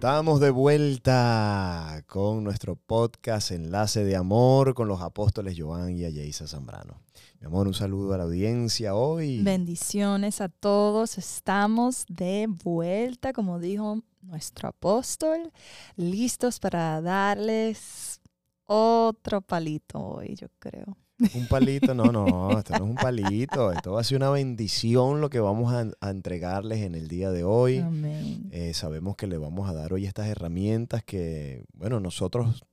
Estamos 0.00 0.40
de 0.40 0.48
vuelta 0.48 2.02
con 2.06 2.42
nuestro 2.42 2.74
podcast 2.74 3.50
Enlace 3.50 4.02
de 4.02 4.16
Amor 4.16 4.72
con 4.72 4.88
los 4.88 5.02
apóstoles 5.02 5.56
Joan 5.58 5.94
y 5.94 6.06
Ayeisa 6.06 6.46
Zambrano. 6.46 7.02
Mi 7.38 7.48
amor, 7.48 7.66
un 7.66 7.74
saludo 7.74 8.14
a 8.14 8.16
la 8.16 8.24
audiencia 8.24 8.94
hoy. 8.94 9.42
Bendiciones 9.42 10.40
a 10.40 10.48
todos. 10.48 11.18
Estamos 11.18 12.06
de 12.08 12.46
vuelta, 12.48 13.34
como 13.34 13.58
dijo 13.58 14.02
nuestro 14.22 14.70
apóstol, 14.70 15.52
listos 15.96 16.60
para 16.60 17.02
darles 17.02 18.22
otro 18.64 19.42
palito 19.42 20.00
hoy, 20.00 20.34
yo 20.34 20.46
creo. 20.58 20.96
Un 21.34 21.46
palito, 21.48 21.94
no, 21.94 22.12
no, 22.12 22.58
esto 22.58 22.72
no 22.78 22.84
es 22.84 22.90
un 22.90 22.94
palito, 22.94 23.72
esto 23.72 23.92
va 23.92 24.00
a 24.00 24.04
ser 24.04 24.16
una 24.16 24.30
bendición 24.30 25.20
lo 25.20 25.30
que 25.30 25.40
vamos 25.40 25.72
a, 25.72 26.10
entregarles 26.10 26.80
en 26.80 26.94
el 26.94 27.08
día 27.08 27.30
de 27.30 27.44
hoy. 27.44 27.78
Amén. 27.78 28.48
Eh, 28.52 28.74
sabemos 28.74 29.16
que 29.16 29.26
le 29.26 29.38
vamos 29.38 29.68
a 29.68 29.74
dar 29.74 29.92
hoy 29.92 30.06
estas 30.06 30.28
herramientas 30.28 31.04
que, 31.04 31.64
bueno, 31.72 32.00
nosotros 32.00 32.64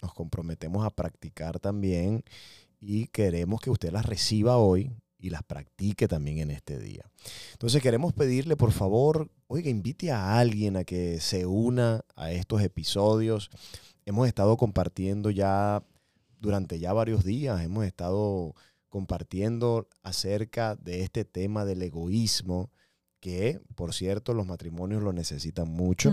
nos 0.00 0.14
comprometemos 0.14 0.84
a 0.84 0.90
practicar 0.90 1.58
también 1.58 2.24
y 2.80 3.06
queremos 3.06 3.60
que 3.60 3.70
usted 3.70 3.92
las 3.92 4.06
reciba 4.06 4.56
hoy 4.56 4.90
y 5.18 5.30
las 5.30 5.44
practique 5.44 6.08
también 6.08 6.38
en 6.38 6.50
este 6.50 6.78
día. 6.78 7.04
Entonces 7.52 7.80
queremos 7.80 8.12
pedirle, 8.12 8.56
por 8.56 8.72
favor, 8.72 9.30
oiga, 9.46 9.70
invite 9.70 10.10
a 10.10 10.38
alguien 10.38 10.76
a 10.76 10.84
que 10.84 11.20
se 11.20 11.46
una 11.46 12.04
a 12.16 12.32
estos 12.32 12.60
episodios. 12.60 13.48
Hemos 14.04 14.26
estado 14.26 14.56
compartiendo 14.56 15.30
ya 15.30 15.84
durante 16.42 16.80
ya 16.80 16.92
varios 16.92 17.24
días 17.24 17.62
hemos 17.62 17.86
estado 17.86 18.54
compartiendo 18.88 19.88
acerca 20.02 20.74
de 20.74 21.02
este 21.02 21.24
tema 21.24 21.64
del 21.64 21.80
egoísmo, 21.80 22.70
que 23.20 23.60
por 23.76 23.94
cierto 23.94 24.34
los 24.34 24.44
matrimonios 24.44 25.02
lo 25.02 25.12
necesitan 25.12 25.68
mucho 25.68 26.12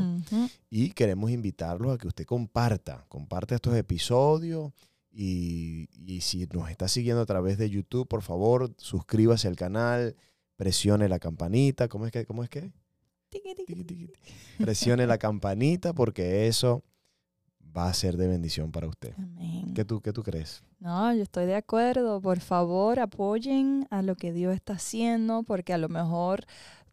y 0.69 0.91
queremos 0.91 1.31
invitarlos 1.31 1.95
a 1.95 1.97
que 1.97 2.07
usted 2.07 2.25
comparta, 2.25 3.05
comparte 3.09 3.55
estos 3.55 3.75
episodios 3.75 4.71
y, 5.11 5.89
si 6.21 6.47
nos 6.53 6.69
está 6.69 6.87
siguiendo 6.87 7.23
a 7.23 7.25
través 7.25 7.57
de 7.57 7.69
YouTube, 7.71 8.07
por 8.07 8.21
favor, 8.21 8.71
suscríbase 8.77 9.47
al 9.47 9.55
canal, 9.55 10.15
presione 10.55 11.09
la 11.09 11.17
campanita, 11.17 11.87
¿cómo 11.87 12.05
es 12.05 12.11
que? 12.11 12.27
¿Cómo 12.27 12.43
es 12.43 12.49
que? 12.49 12.71
Presione 14.59 15.07
la 15.07 15.17
campanita 15.17 15.93
porque 15.93 16.47
eso 16.47 16.83
va 17.75 17.89
a 17.89 17.93
ser 17.93 18.17
de 18.17 18.27
bendición 18.27 18.71
para 18.71 18.87
usted. 18.87 19.13
Amén. 19.17 19.73
¿Qué 19.73 19.85
tú, 19.85 20.01
qué 20.01 20.13
tú 20.13 20.23
crees? 20.23 20.63
No, 20.79 21.13
yo 21.13 21.23
estoy 21.23 21.45
de 21.45 21.55
acuerdo. 21.55 22.21
Por 22.21 22.39
favor, 22.39 22.99
apoyen 22.99 23.87
a 23.89 24.01
lo 24.01 24.15
que 24.15 24.31
Dios 24.31 24.53
está 24.53 24.73
haciendo, 24.73 25.43
porque 25.43 25.73
a 25.73 25.77
lo 25.77 25.89
mejor 25.89 26.45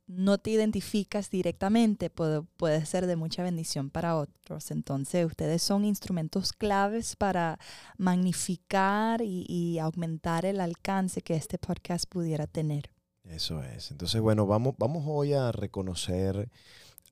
no 0.06 0.38
te 0.38 0.50
identificas 0.50 1.30
directamente, 1.30 2.10
puede, 2.10 2.42
puede 2.56 2.86
ser 2.86 3.06
de 3.06 3.16
mucha 3.16 3.42
bendición 3.42 3.90
para 3.90 4.16
otros. 4.16 4.70
Entonces, 4.70 5.26
ustedes 5.26 5.62
son 5.62 5.84
instrumentos 5.84 6.52
claves 6.52 7.16
para 7.16 7.58
magnificar 7.96 9.20
y, 9.22 9.44
y 9.48 9.78
aumentar 9.78 10.46
el 10.46 10.60
alcance 10.60 11.22
que 11.22 11.34
este 11.34 11.58
podcast 11.58 12.08
pudiera 12.08 12.46
tener. 12.46 12.90
Eso 13.24 13.62
es. 13.62 13.90
Entonces, 13.90 14.20
bueno, 14.20 14.46
vamos, 14.46 14.74
vamos 14.78 15.04
hoy 15.06 15.32
a 15.32 15.50
reconocer 15.50 16.48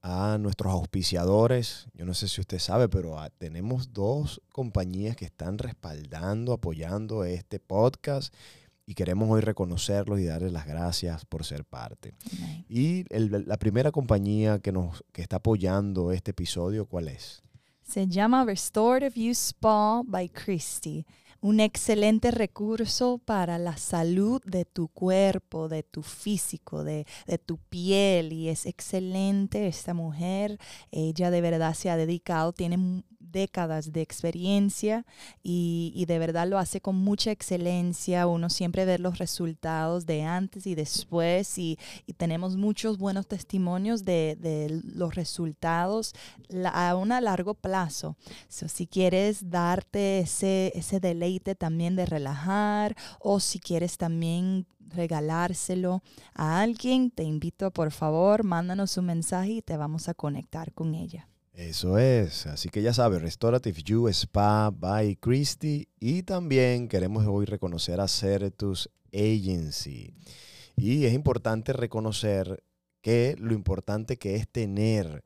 a 0.07 0.37
nuestros 0.39 0.71
auspiciadores. 0.71 1.87
Yo 1.95 2.05
no 2.05 2.13
sé 2.13 2.29
si 2.29 2.43
usted 2.43 2.59
sabe, 2.59 2.91
pero 2.91 3.19
ah, 3.19 3.31
tenemos 3.39 3.95
dos 3.95 4.43
compañías 4.53 5.17
que 5.17 5.25
están 5.25 5.57
respaldando, 5.57 6.53
apoyando 6.53 7.25
este 7.25 7.59
podcast 7.59 8.35
y 8.85 8.95
queremos 8.95 9.31
hoy 9.31 9.41
reconocerlos 9.41 10.21
y 10.21 10.27
darles 10.27 10.53
las 10.53 10.67
gracias 10.67 11.25
por 11.25 11.47
ser 11.47 11.65
parte. 11.65 12.13
Y 12.69 13.05
la 13.09 13.57
primera 13.57 13.93
compañía 13.93 14.59
que 14.59 14.73
nos 14.73 15.03
que 15.11 15.23
está 15.23 15.37
apoyando 15.37 16.13
este 16.13 16.33
episodio, 16.33 16.85
¿cuál 16.85 17.09
es? 17.09 17.43
Se 17.83 18.07
llama 18.07 18.45
Restorative 18.45 19.31
Use 19.31 19.53
Spa 19.53 20.03
by 20.05 20.29
Christy 20.29 21.07
un 21.45 21.61
excelente 21.61 22.31
recurso 22.31 23.19
para 23.23 23.59
la 23.59 23.77
salud 23.77 24.41
de 24.47 24.65
tu 24.65 24.89
cuerpo, 24.89 25.69
de 25.69 25.83
tu 25.83 26.03
físico, 26.03 26.85
de, 26.85 27.07
de, 27.27 27.37
tu 27.37 27.59
piel. 27.59 28.33
Y 28.33 28.49
es 28.49 28.65
excelente 28.65 29.67
esta 29.67 29.93
mujer. 29.93 30.59
Ella 30.91 31.31
de 31.31 31.43
verdad 31.43 31.75
se 31.75 31.91
ha 31.91 31.99
dedicado, 31.99 32.55
tiene 32.55 33.05
décadas 33.31 33.93
de 33.93 34.03
experiencia 34.03 35.05
y, 35.43 36.05
de 36.07 36.19
verdad 36.19 36.47
lo 36.47 36.59
hace 36.59 36.81
con 36.81 36.97
mucha 36.97 37.31
excelencia. 37.31 38.27
Uno 38.27 38.51
siempre 38.51 38.85
ve 38.85 38.99
los 38.99 39.19
resultados 39.19 40.07
de 40.07 40.23
antes 40.23 40.67
y 40.67 40.75
después 40.75 41.59
y, 41.59 41.79
tenemos 42.17 42.57
muchos 42.57 42.99
buenos 42.99 43.27
testimonios 43.27 44.05
de, 44.05 44.83
los 44.95 45.15
resultados 45.15 46.15
a 46.73 46.95
un 46.97 47.09
largo 47.09 47.55
plazo. 47.55 48.17
si 48.49 48.87
quieres 48.87 49.51
darte 49.51 50.21
ese, 50.21 50.73
ese 50.75 51.01
deleite 51.01 51.55
también 51.55 51.97
de 51.97 52.07
relajar 52.07 52.97
o 53.21 53.41
si 53.41 53.59
quieres 53.59 53.97
también 53.97 54.67
regalárselo 54.95 56.03
a 56.35 56.61
alguien, 56.61 57.11
te 57.11 57.25
invito 57.25 57.71
por 57.71 57.91
favor, 57.91 58.45
mándanos 58.45 58.97
un 58.97 59.07
mensaje 59.07 59.51
y 59.51 59.63
te 59.63 59.77
vamos 59.77 60.09
a 60.09 60.15
conectar 60.15 60.73
con 60.73 60.95
ella. 60.95 61.29
Eso 61.55 61.99
es, 61.99 62.47
así 62.47 62.69
que 62.69 62.83
ya 62.83 62.93
sabes, 62.93 63.23
Restorative 63.23 63.81
You 63.85 64.09
Spa 64.09 64.71
by 64.71 65.15
Christy 65.15 65.87
y 66.01 66.25
también 66.25 66.89
queremos 66.89 67.25
hoy 67.29 67.45
reconocer 67.45 68.01
a 68.01 68.09
Certus 68.09 68.91
Agency. 69.13 70.13
Y 70.75 71.05
es 71.05 71.13
importante 71.13 71.73
reconocer 71.73 72.65
que 73.03 73.37
lo 73.39 73.55
importante 73.55 74.17
que 74.17 74.35
es 74.35 74.49
tener 74.49 75.23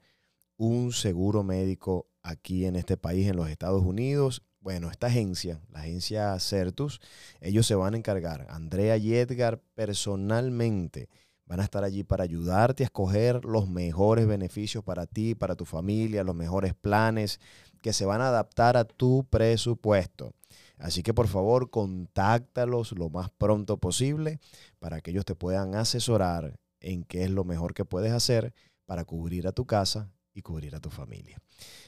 un 0.58 0.92
seguro 0.92 1.44
médico 1.44 2.10
aquí 2.22 2.66
en 2.66 2.76
este 2.76 2.98
país, 2.98 3.26
en 3.26 3.36
los 3.36 3.48
Estados 3.48 3.82
Unidos. 3.82 4.42
Bueno, 4.60 4.90
esta 4.90 5.06
agencia, 5.06 5.62
la 5.70 5.80
agencia 5.80 6.38
Certus, 6.40 7.00
ellos 7.40 7.66
se 7.66 7.74
van 7.74 7.94
a 7.94 7.96
encargar, 7.96 8.46
Andrea 8.50 8.98
y 8.98 9.14
Edgar 9.14 9.62
personalmente, 9.74 11.08
Van 11.48 11.60
a 11.60 11.64
estar 11.64 11.82
allí 11.82 12.04
para 12.04 12.24
ayudarte 12.24 12.82
a 12.82 12.86
escoger 12.86 13.42
los 13.46 13.70
mejores 13.70 14.26
beneficios 14.26 14.84
para 14.84 15.06
ti, 15.06 15.34
para 15.34 15.56
tu 15.56 15.64
familia, 15.64 16.22
los 16.22 16.34
mejores 16.34 16.74
planes 16.74 17.40
que 17.80 17.94
se 17.94 18.04
van 18.04 18.20
a 18.20 18.28
adaptar 18.28 18.76
a 18.76 18.84
tu 18.84 19.24
presupuesto. 19.30 20.34
Así 20.76 21.02
que 21.02 21.14
por 21.14 21.26
favor, 21.26 21.70
contáctalos 21.70 22.92
lo 22.92 23.08
más 23.08 23.30
pronto 23.30 23.78
posible 23.78 24.40
para 24.78 25.00
que 25.00 25.10
ellos 25.10 25.24
te 25.24 25.34
puedan 25.34 25.74
asesorar 25.74 26.58
en 26.80 27.02
qué 27.02 27.24
es 27.24 27.30
lo 27.30 27.44
mejor 27.44 27.72
que 27.72 27.86
puedes 27.86 28.12
hacer 28.12 28.52
para 28.84 29.06
cubrir 29.06 29.48
a 29.48 29.52
tu 29.52 29.64
casa 29.64 30.10
y 30.38 30.42
cubrir 30.42 30.76
a 30.76 30.80
tu 30.80 30.88
familia. 30.88 31.40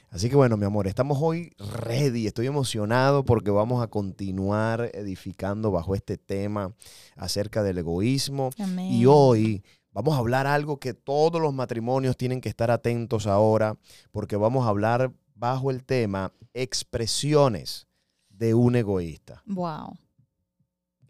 Así 0.09 0.29
que 0.29 0.35
bueno, 0.35 0.57
mi 0.57 0.65
amor, 0.65 0.85
estamos 0.85 1.17
hoy 1.21 1.53
ready, 1.57 2.27
estoy 2.27 2.47
emocionado 2.47 3.23
porque 3.23 3.49
vamos 3.49 3.81
a 3.81 3.87
continuar 3.87 4.91
edificando 4.93 5.71
bajo 5.71 5.95
este 5.95 6.17
tema 6.17 6.75
acerca 7.15 7.63
del 7.63 7.77
egoísmo. 7.77 8.49
Y 8.77 9.05
hoy 9.05 9.63
vamos 9.93 10.15
a 10.15 10.17
hablar 10.17 10.47
algo 10.47 10.79
que 10.79 10.93
todos 10.93 11.41
los 11.41 11.53
matrimonios 11.53 12.17
tienen 12.17 12.41
que 12.41 12.49
estar 12.49 12.71
atentos 12.71 13.25
ahora, 13.25 13.77
porque 14.11 14.35
vamos 14.35 14.65
a 14.65 14.69
hablar 14.69 15.13
bajo 15.33 15.71
el 15.71 15.85
tema 15.85 16.33
expresiones 16.53 17.87
de 18.29 18.53
un 18.53 18.75
egoísta. 18.75 19.41
Wow. 19.45 19.97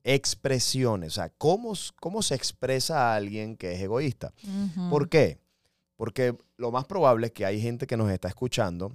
Expresiones, 0.03 1.13
o 1.13 1.15
sea, 1.15 1.29
¿cómo, 1.29 1.73
cómo 1.99 2.21
se 2.21 2.35
expresa 2.35 3.11
a 3.11 3.15
alguien 3.15 3.57
que 3.57 3.73
es 3.73 3.81
egoísta? 3.81 4.31
¿Por 4.91 5.09
qué? 5.09 5.39
Porque 6.01 6.35
lo 6.57 6.71
más 6.71 6.85
probable 6.85 7.27
es 7.27 7.31
que 7.31 7.45
hay 7.45 7.61
gente 7.61 7.85
que 7.85 7.95
nos 7.95 8.09
está 8.09 8.27
escuchando 8.27 8.91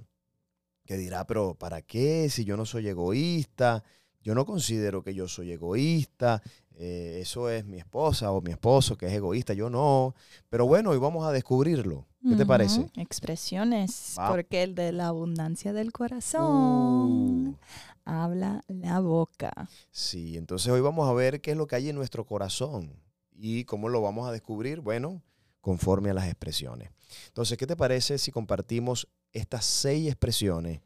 que 0.85 0.97
dirá, 0.97 1.25
pero 1.25 1.55
¿para 1.55 1.81
qué? 1.81 2.29
Si 2.29 2.43
yo 2.43 2.57
no 2.57 2.65
soy 2.65 2.89
egoísta, 2.89 3.81
yo 4.19 4.35
no 4.35 4.45
considero 4.45 5.01
que 5.03 5.15
yo 5.15 5.29
soy 5.29 5.53
egoísta, 5.53 6.43
eh, 6.75 7.19
eso 7.21 7.49
es 7.49 7.63
mi 7.63 7.77
esposa 7.77 8.33
o 8.33 8.41
mi 8.41 8.51
esposo 8.51 8.97
que 8.97 9.05
es 9.05 9.13
egoísta, 9.13 9.53
yo 9.53 9.69
no. 9.69 10.15
Pero 10.49 10.67
bueno, 10.67 10.89
hoy 10.89 10.97
vamos 10.97 11.25
a 11.25 11.31
descubrirlo. 11.31 12.05
¿Qué 12.27 12.35
te 12.35 12.45
parece? 12.45 12.89
Expresiones, 12.97 14.17
porque 14.27 14.63
el 14.63 14.75
de 14.75 14.91
la 14.91 15.07
abundancia 15.07 15.71
del 15.71 15.93
corazón 15.93 17.47
uh. 17.47 17.55
habla 18.03 18.65
la 18.67 18.99
boca. 18.99 19.69
Sí, 19.91 20.35
entonces 20.35 20.69
hoy 20.73 20.81
vamos 20.81 21.07
a 21.07 21.13
ver 21.13 21.39
qué 21.39 21.51
es 21.51 21.57
lo 21.57 21.67
que 21.67 21.77
hay 21.77 21.87
en 21.87 21.95
nuestro 21.95 22.25
corazón 22.25 23.01
y 23.31 23.63
cómo 23.63 23.87
lo 23.87 24.01
vamos 24.01 24.27
a 24.27 24.33
descubrir. 24.33 24.81
Bueno, 24.81 25.21
conforme 25.67 26.11
a 26.11 26.13
las 26.13 26.27
expresiones. 26.27 26.91
Entonces, 27.27 27.57
¿qué 27.57 27.67
te 27.67 27.75
parece 27.75 28.17
si 28.19 28.31
compartimos 28.31 29.05
estas 29.33 29.65
seis 29.65 30.07
expresiones 30.07 30.79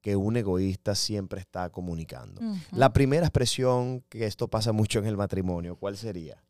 que 0.00 0.16
un 0.16 0.36
egoísta 0.36 0.96
siempre 0.96 1.38
está 1.38 1.70
comunicando? 1.70 2.42
La 2.72 2.92
primera 2.92 3.26
expresión, 3.26 4.02
que 4.08 4.26
esto 4.26 4.48
pasa 4.48 4.72
mucho 4.72 4.98
en 4.98 5.06
el 5.06 5.16
matrimonio, 5.16 5.76
¿cuál 5.76 5.96
sería? 5.96 6.42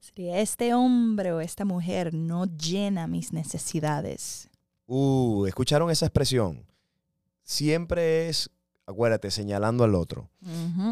Sería, 0.00 0.40
este 0.40 0.72
hombre 0.72 1.30
o 1.32 1.42
esta 1.42 1.66
mujer 1.66 2.14
no 2.14 2.46
llena 2.46 3.06
mis 3.06 3.34
necesidades. 3.34 4.48
Uh, 4.86 5.44
¿escucharon 5.44 5.90
esa 5.90 6.06
expresión? 6.06 6.64
Siempre 7.42 8.30
es, 8.30 8.48
acuérdate, 8.86 9.30
señalando 9.30 9.84
al 9.84 9.94
otro. 9.94 10.30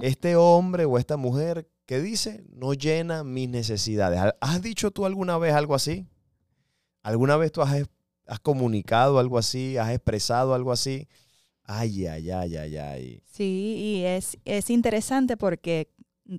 Este 0.03 0.37
hombre 0.37 0.85
o 0.85 0.99
esta 0.99 1.17
mujer 1.17 1.71
que 1.87 2.03
dice, 2.03 2.45
no 2.53 2.75
llena 2.75 3.25
mis 3.25 3.49
necesidades. 3.49 4.21
¿Has 4.43 4.61
dicho 4.61 4.91
tú 4.91 5.07
alguna 5.07 5.39
vez 5.39 5.55
algo 5.55 5.75
así? 5.75 6.07
¿Alguna 7.05 7.37
vez 7.37 7.53
tú 7.53 7.63
has 7.63 7.87
has 8.27 8.41
comunicado 8.41 9.19
algo 9.19 9.39
así, 9.39 9.77
has 9.77 9.91
expresado 9.91 10.55
algo 10.55 10.73
así. 10.73 11.09
Ay, 11.65 12.07
ay, 12.07 12.31
ay, 12.31 12.57
ay, 12.57 12.77
ay. 12.77 13.23
Sí, 13.25 13.77
y 13.79 14.05
es, 14.05 14.39
es 14.45 14.71
interesante 14.71 15.37
porque 15.37 15.91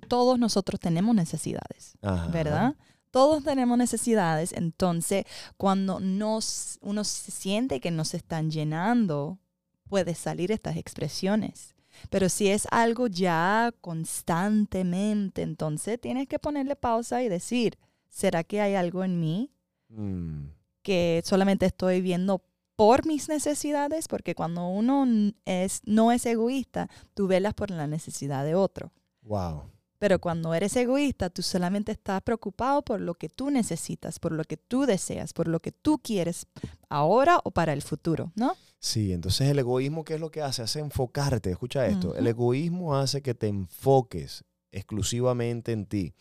todos 0.08 0.38
nosotros 0.38 0.80
tenemos 0.80 1.16
necesidades, 1.16 1.98
Ajá. 2.02 2.28
¿verdad? 2.28 2.76
Todos 3.12 3.44
tenemos 3.44 3.78
necesidades, 3.78 4.52
entonces 4.52 5.26
cuando 5.58 6.00
nos, 6.00 6.78
uno 6.82 7.04
se 7.04 7.32
siente 7.32 7.80
que 7.80 7.92
nos 7.92 8.14
están 8.14 8.52
llenando, 8.52 9.40
puede 9.88 10.16
salir 10.16 10.52
estas 10.52 10.76
expresiones. 10.76 11.76
Pero 12.10 12.28
si 12.28 12.50
es 12.50 12.68
algo 12.72 13.08
ya 13.08 13.74
constantemente, 13.80 15.44
entonces 15.44 16.00
tienes 16.00 16.28
que 16.28 16.40
ponerle 16.40 16.76
pausa 16.76 17.24
y 17.24 17.30
decir, 17.30 17.78
¿será 18.10 18.44
que 18.44 18.60
hay 18.60 18.76
algo 18.76 19.04
en 19.04 19.20
mí 19.20 19.56
Mm, 19.90 20.48
que 20.86 21.24
solamente 21.26 21.66
estoy 21.66 22.02
viendo 22.02 22.44
por 22.76 23.08
mis 23.08 23.28
necesidades? 23.28 24.08
Porque 24.08 24.36
cuando 24.36 24.68
uno 24.68 25.06
es, 25.46 25.82
no 25.86 26.12
es 26.12 26.26
egoísta, 26.26 26.90
tú 27.16 27.28
velas 27.28 27.56
por 27.56 27.72
la 27.72 27.88
necesidad 27.88 28.46
de 28.46 28.56
otro. 28.56 28.92
wow. 29.24 29.64
Pero 29.98 30.20
cuando 30.20 30.54
eres 30.54 30.76
egoísta, 30.76 31.30
tú 31.30 31.42
solamente 31.42 31.94
estás 31.94 32.22
preocupado 32.22 32.82
por 32.84 33.00
lo 33.00 33.16
que 33.16 33.30
tú 33.30 33.50
necesitas, 33.50 34.20
por 34.20 34.34
lo 34.34 34.44
que 34.44 34.58
tú 34.58 34.86
deseas, 34.86 35.32
por 35.32 35.48
lo 35.48 35.62
que 35.62 35.72
tú 35.72 36.00
quieres 36.00 36.46
ahora 36.90 37.40
o 37.44 37.52
para 37.52 37.72
el 37.72 37.82
futuro, 37.82 38.32
¿no? 38.36 38.56
Sí, 38.78 39.14
entonces 39.14 39.50
el 39.50 39.58
egoísmo, 39.58 40.04
¿qué 40.04 40.16
es 40.16 40.20
lo 40.20 40.30
que 40.30 40.42
hace? 40.42 40.62
Hace 40.62 40.80
enfocarte. 40.80 41.50
Escucha 41.50 41.88
esto. 41.88 42.14
El 42.16 42.28
egoísmo 42.28 42.96
hace 42.96 43.22
que 43.22 43.34
te 43.34 43.48
enfoques 43.48 44.44
exclusivamente 44.72 45.72
en 45.72 45.86
ti, 45.86 46.14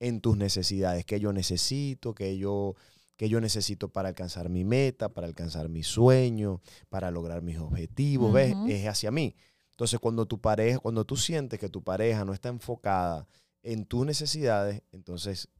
en 0.00 0.20
tus 0.20 0.36
necesidades, 0.36 1.04
que 1.04 1.20
yo 1.20 1.32
necesito, 1.32 2.14
que 2.14 2.38
yo, 2.38 2.74
que 3.20 3.28
yo 3.28 3.38
necesito 3.38 3.90
para 3.90 4.08
alcanzar 4.08 4.48
mi 4.48 4.64
meta, 4.64 5.10
para 5.10 5.26
alcanzar 5.26 5.68
mi 5.68 5.82
sueño, 5.82 6.62
para 6.88 7.10
lograr 7.10 7.42
mis 7.42 7.58
objetivos. 7.58 8.32
¿Ves? 8.32 8.56
Es 8.66 8.86
hacia 8.88 9.10
mí. 9.10 9.36
Entonces, 9.72 10.00
cuando 10.00 10.24
tu 10.24 10.40
pareja, 10.40 10.78
cuando 10.78 11.04
tú 11.04 11.16
sientes 11.18 11.60
que 11.60 11.68
tu 11.68 11.82
pareja 11.84 12.24
no 12.24 12.32
está 12.32 12.48
enfocada 12.48 13.26
en 13.62 13.84
tus 13.84 14.06
necesidades, 14.06 14.80
entonces 14.90 15.50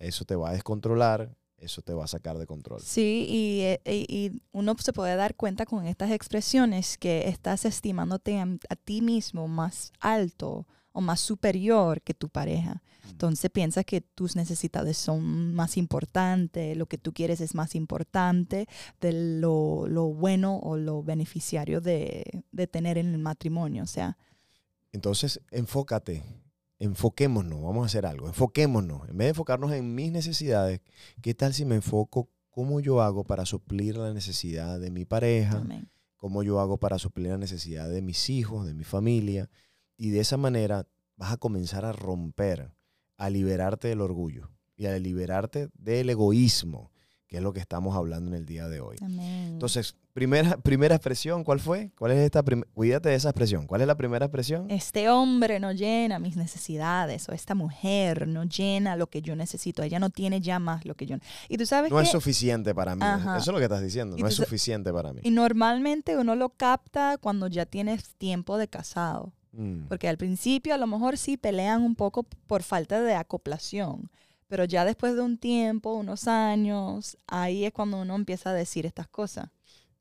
eso 0.00 0.24
te 0.24 0.34
va 0.34 0.50
a 0.50 0.52
descontrolar, 0.54 1.36
eso 1.58 1.80
te 1.80 1.92
va 1.94 2.02
a 2.02 2.08
sacar 2.08 2.38
de 2.38 2.46
control. 2.48 2.80
Sí, 2.82 3.24
y, 3.28 3.60
eh, 3.60 3.80
y- 3.84 4.06
y 4.08 4.42
uno 4.50 4.74
se 4.76 4.92
puede 4.92 5.14
dar 5.14 5.36
cuenta 5.36 5.64
con 5.64 5.86
estas 5.86 6.10
expresiones 6.10 6.98
que 6.98 7.28
estás 7.28 7.64
estimándote 7.66 8.36
a, 8.40 8.48
a 8.68 8.74
ti 8.74 9.00
mismo 9.00 9.46
más 9.46 9.92
alto 10.00 10.66
o 10.96 11.02
más 11.02 11.20
superior 11.20 12.00
que 12.00 12.14
tu 12.14 12.30
pareja. 12.30 12.82
Entonces 13.10 13.50
piensas 13.50 13.84
que 13.84 14.00
tus 14.00 14.34
necesidades 14.34 14.96
son 14.96 15.54
más 15.54 15.76
importantes, 15.76 16.74
lo 16.74 16.86
que 16.86 16.96
tú 16.96 17.12
quieres 17.12 17.42
es 17.42 17.54
más 17.54 17.74
importante 17.74 18.66
de 18.98 19.12
lo, 19.40 19.86
lo 19.88 20.06
bueno 20.06 20.56
o 20.56 20.78
lo 20.78 21.02
beneficiario 21.02 21.82
de, 21.82 22.24
de 22.50 22.66
tener 22.66 22.96
en 22.96 23.08
el 23.12 23.18
matrimonio. 23.18 23.82
O 23.82 23.86
sea, 23.86 24.16
Entonces, 24.90 25.42
enfócate, 25.50 26.22
enfoquémonos, 26.78 27.62
vamos 27.62 27.82
a 27.82 27.86
hacer 27.86 28.06
algo, 28.06 28.26
enfoquémonos. 28.28 29.06
En 29.10 29.18
vez 29.18 29.26
de 29.26 29.30
enfocarnos 29.30 29.72
en 29.72 29.94
mis 29.94 30.10
necesidades, 30.10 30.80
¿qué 31.20 31.34
tal 31.34 31.52
si 31.52 31.66
me 31.66 31.74
enfoco 31.74 32.30
cómo 32.48 32.80
yo 32.80 33.02
hago 33.02 33.24
para 33.24 33.44
suplir 33.44 33.98
la 33.98 34.14
necesidad 34.14 34.80
de 34.80 34.90
mi 34.90 35.04
pareja? 35.04 35.58
amén. 35.58 35.90
¿Cómo 36.16 36.42
yo 36.42 36.58
hago 36.58 36.78
para 36.78 36.98
suplir 36.98 37.28
la 37.28 37.38
necesidad 37.38 37.90
de 37.90 38.00
mis 38.00 38.30
hijos, 38.30 38.66
de 38.66 38.72
mi 38.72 38.84
familia? 38.84 39.50
Y 39.96 40.10
de 40.10 40.20
esa 40.20 40.36
manera 40.36 40.86
vas 41.16 41.32
a 41.32 41.36
comenzar 41.36 41.84
a 41.84 41.92
romper, 41.92 42.72
a 43.16 43.30
liberarte 43.30 43.88
del 43.88 44.00
orgullo 44.00 44.50
y 44.76 44.86
a 44.86 44.98
liberarte 44.98 45.68
del 45.74 46.10
egoísmo, 46.10 46.90
que 47.26 47.38
es 47.38 47.42
lo 47.42 47.52
que 47.52 47.60
estamos 47.60 47.96
hablando 47.96 48.28
en 48.28 48.34
el 48.36 48.46
día 48.46 48.68
de 48.68 48.80
hoy. 48.80 48.96
Amén. 49.00 49.48
Entonces, 49.54 49.96
primera, 50.12 50.58
primera 50.58 50.94
expresión, 50.94 51.42
¿cuál 51.42 51.58
fue? 51.60 51.90
¿Cuál 51.98 52.12
es 52.12 52.18
esta? 52.18 52.44
Cuídate 52.74 53.08
de 53.08 53.14
esa 53.16 53.30
expresión. 53.30 53.66
¿Cuál 53.66 53.80
es 53.80 53.86
la 53.86 53.96
primera 53.96 54.26
expresión? 54.26 54.70
este 54.70 55.08
hombre 55.08 55.58
no 55.58 55.72
llena 55.72 56.18
mis 56.18 56.36
necesidades 56.36 57.28
o 57.28 57.32
esta 57.32 57.54
mujer 57.54 58.28
no 58.28 58.44
llena 58.44 58.94
lo 58.96 59.08
que 59.08 59.22
yo 59.22 59.34
necesito. 59.34 59.82
Ella 59.82 59.98
no 59.98 60.10
tiene 60.10 60.40
ya 60.40 60.58
más 60.58 60.84
lo 60.84 60.94
que 60.94 61.06
yo. 61.06 61.16
Y 61.48 61.56
tú 61.56 61.66
sabes 61.66 61.90
No 61.90 61.96
que 61.96 62.04
es 62.04 62.10
suficiente 62.10 62.74
para 62.74 62.94
mí. 62.94 63.02
Ajá. 63.02 63.38
Eso 63.38 63.50
es 63.50 63.54
lo 63.54 63.58
que 63.58 63.64
estás 63.64 63.82
diciendo. 63.82 64.16
No 64.18 64.28
es 64.28 64.34
suficiente 64.34 64.92
para 64.92 65.12
mí. 65.14 65.22
y 65.24 65.30
normalmente 65.30 66.16
uno 66.18 66.36
lo 66.36 66.50
capta 66.50 67.16
cuando 67.18 67.46
ya 67.48 67.64
tienes 67.66 68.14
tiempo 68.16 68.58
de 68.58 68.68
casado. 68.68 69.32
Mm. 69.56 69.86
Porque 69.88 70.08
al 70.08 70.18
principio 70.18 70.74
a 70.74 70.78
lo 70.78 70.86
mejor 70.86 71.16
sí 71.16 71.36
pelean 71.36 71.82
un 71.82 71.94
poco 71.94 72.24
por 72.46 72.62
falta 72.62 73.00
de 73.00 73.14
acoplación. 73.14 74.10
Pero 74.48 74.64
ya 74.64 74.84
después 74.84 75.14
de 75.16 75.22
un 75.22 75.38
tiempo, 75.38 75.94
unos 75.94 76.28
años, 76.28 77.16
ahí 77.26 77.64
es 77.64 77.72
cuando 77.72 78.00
uno 78.00 78.14
empieza 78.14 78.50
a 78.50 78.52
decir 78.52 78.86
estas 78.86 79.08
cosas. 79.08 79.48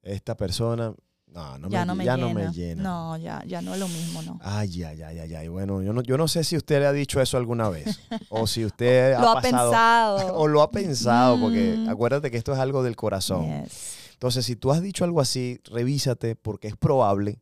Esta 0.04 0.36
persona, 0.38 0.94
no, 1.28 1.58
no 1.58 1.68
ya 1.70 1.80
me, 1.82 1.86
no 1.88 1.96
me 1.96 2.06
ya 2.06 2.16
llena. 2.16 2.28
no 2.28 2.34
me 2.34 2.52
llena. 2.52 2.84
No, 2.84 3.18
ya, 3.18 3.44
ya 3.48 3.62
no 3.64 3.74
es 3.74 3.80
lo 3.80 3.88
mismo, 3.88 4.22
¿no? 4.22 4.40
Ay, 4.44 4.84
ay, 4.84 5.02
ay, 5.02 5.20
ay, 5.20 5.34
ay. 5.36 5.48
Bueno, 5.48 5.82
yo 5.82 5.94
no, 5.94 6.04
yo 6.04 6.16
no 6.18 6.28
sé 6.28 6.44
si 6.44 6.56
usted 6.58 6.80
le 6.80 6.86
ha 6.86 6.92
dicho 6.94 7.20
eso 7.22 7.38
alguna 7.38 7.70
vez. 7.70 8.00
o 8.30 8.46
si 8.46 8.64
usted 8.64 9.18
lo 9.20 9.30
ha 9.32 9.42
pasado. 9.42 9.72
pensado. 9.72 10.36
O 10.38 10.48
lo 10.48 10.62
ha 10.62 10.70
pensado, 10.70 11.40
porque 11.40 11.76
Mm. 11.80 11.90
acuérdate 11.90 12.30
que 12.30 12.38
esto 12.38 12.54
es 12.54 12.60
algo 12.60 12.84
del 12.84 12.96
corazón. 12.96 13.64
Yes. 13.64 13.96
Entonces, 14.14 14.46
si 14.46 14.56
tú 14.56 14.72
has 14.72 14.82
dicho 14.82 15.04
algo 15.04 15.20
así, 15.22 15.60
revísate 15.66 16.36
porque 16.36 16.68
es 16.68 16.78
probable 16.78 17.40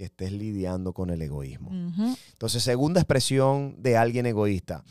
que 0.00 0.06
estés 0.06 0.32
lidiando 0.32 0.94
con 0.94 1.10
el 1.10 1.20
egoísmo. 1.20 1.70
Entonces, 2.32 2.62
segunda 2.62 3.02
expresión 3.02 3.74
de 3.82 3.98
alguien 3.98 4.24
egoísta. 4.24 4.82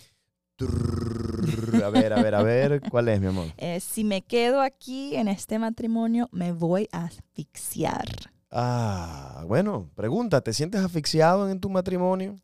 Trrr, 0.55 1.83
A 1.83 1.89
ver, 1.89 2.13
a 2.13 2.21
ver, 2.21 2.35
a 2.35 2.43
ver, 2.43 2.79
¿cuál 2.91 3.07
es, 3.09 3.19
mi 3.19 3.25
amor? 3.25 3.47
Eh, 3.57 3.79
si 3.79 4.03
me 4.03 4.21
quedo 4.21 4.61
aquí 4.61 5.15
en 5.15 5.27
este 5.27 5.57
matrimonio, 5.57 6.29
me 6.31 6.51
voy 6.51 6.87
a 6.91 7.05
asfixiar. 7.05 8.07
Ah, 8.51 9.43
bueno, 9.47 9.89
pregunta, 9.95 10.41
¿te 10.41 10.53
sientes 10.53 10.79
asfixiado 10.79 11.49
en 11.49 11.59
tu 11.59 11.71
matrimonio? 11.71 12.39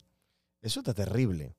Eso 0.63 0.79
está 0.79 0.95
terrible. 0.95 1.55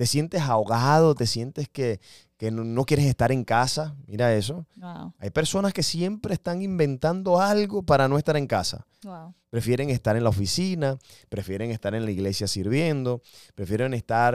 ¿Te 0.00 0.06
sientes 0.06 0.40
ahogado? 0.40 1.14
¿Te 1.14 1.26
sientes 1.26 1.68
que, 1.68 2.00
que 2.38 2.50
no, 2.50 2.64
no 2.64 2.86
quieres 2.86 3.04
estar 3.04 3.32
en 3.32 3.44
casa? 3.44 3.94
Mira 4.06 4.32
eso. 4.34 4.64
Wow, 4.76 5.12
Hay 5.18 5.28
personas 5.28 5.74
que 5.74 5.82
siempre 5.82 6.32
están 6.32 6.62
inventando 6.62 7.38
algo 7.38 7.82
para 7.82 8.08
no 8.08 8.16
estar 8.16 8.34
en 8.38 8.46
casa. 8.46 8.86
wow. 9.04 9.34
Prefieren 9.50 9.90
estar 9.90 10.16
en 10.16 10.24
la 10.24 10.30
oficina, 10.30 10.96
prefieren 11.28 11.70
estar 11.70 11.94
en 11.94 12.06
la 12.06 12.10
iglesia 12.12 12.46
sirviendo, 12.46 13.20
prefieren 13.54 13.92
estar 13.92 14.34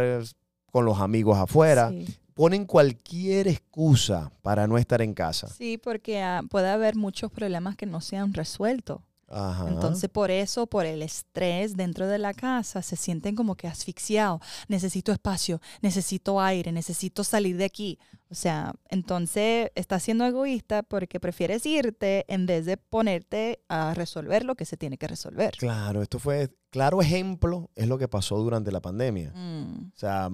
con 0.71 0.85
los 0.85 0.99
amigos 0.99 1.39
afuera. 1.39 1.89
Sí. 1.89 2.15
Ponen 2.35 2.65
cualquier 2.65 3.47
excusa 3.47 4.31
para 4.43 4.67
no 4.67 4.77
estar 4.77 5.01
en 5.01 5.15
casa. 5.15 5.47
Sí, 5.47 5.79
porque 5.79 6.21
ah, 6.21 6.43
puede 6.47 6.69
haber 6.69 6.95
muchos 6.95 7.31
problemas 7.31 7.75
que 7.75 7.87
no 7.87 8.01
se 8.01 8.17
han 8.17 8.35
resuelto. 8.35 9.01
Entonces, 9.27 10.09
por 10.09 10.29
eso, 10.29 10.67
por 10.67 10.85
el 10.85 11.01
estrés 11.01 11.75
dentro 11.75 12.07
de 12.07 12.19
la 12.19 12.33
casa, 12.33 12.81
se 12.81 12.95
sienten 12.95 13.35
como 13.35 13.55
que 13.55 13.67
asfixiados. 13.67 14.41
Necesito 14.67 15.11
espacio, 15.11 15.61
necesito 15.81 16.39
aire, 16.39 16.71
necesito 16.71 17.23
salir 17.23 17.57
de 17.57 17.65
aquí. 17.65 17.99
O 18.35 18.37
sea, 18.37 18.73
entonces 18.89 19.71
estás 19.75 20.03
siendo 20.03 20.25
egoísta 20.25 20.83
porque 20.83 21.21
prefieres 21.21 21.65
irte 21.65 22.25
en 22.27 22.45
vez 22.45 22.65
de 22.65 22.75
ponerte 22.75 23.61
a 23.69 23.93
resolver 23.93 24.43
lo 24.43 24.55
que 24.55 24.65
se 24.65 24.75
tiene 24.75 24.97
que 24.97 25.07
resolver. 25.07 25.55
Claro, 25.57 26.01
esto 26.01 26.19
fue, 26.19 26.49
claro 26.69 27.01
ejemplo, 27.01 27.69
es 27.77 27.87
lo 27.87 27.97
que 27.97 28.09
pasó 28.09 28.37
durante 28.39 28.73
la 28.73 28.81
pandemia. 28.81 29.31
Mm, 29.33 29.85
O 29.87 29.97
sea, 29.97 30.29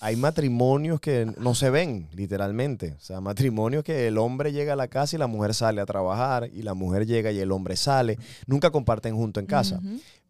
hay 0.00 0.16
matrimonios 0.16 1.00
que 1.00 1.32
no 1.38 1.54
se 1.54 1.70
ven, 1.70 2.10
literalmente. 2.12 2.92
O 2.92 3.00
sea, 3.00 3.22
matrimonios 3.22 3.84
que 3.84 4.08
el 4.08 4.18
hombre 4.18 4.52
llega 4.52 4.74
a 4.74 4.76
la 4.76 4.88
casa 4.88 5.16
y 5.16 5.18
la 5.18 5.26
mujer 5.26 5.54
sale 5.54 5.80
a 5.80 5.86
trabajar, 5.86 6.50
y 6.52 6.60
la 6.60 6.74
mujer 6.74 7.06
llega 7.06 7.32
y 7.32 7.38
el 7.38 7.52
hombre 7.52 7.76
sale. 7.76 8.18
Nunca 8.46 8.70
comparten 8.70 9.16
junto 9.16 9.40
en 9.40 9.46
casa. 9.46 9.80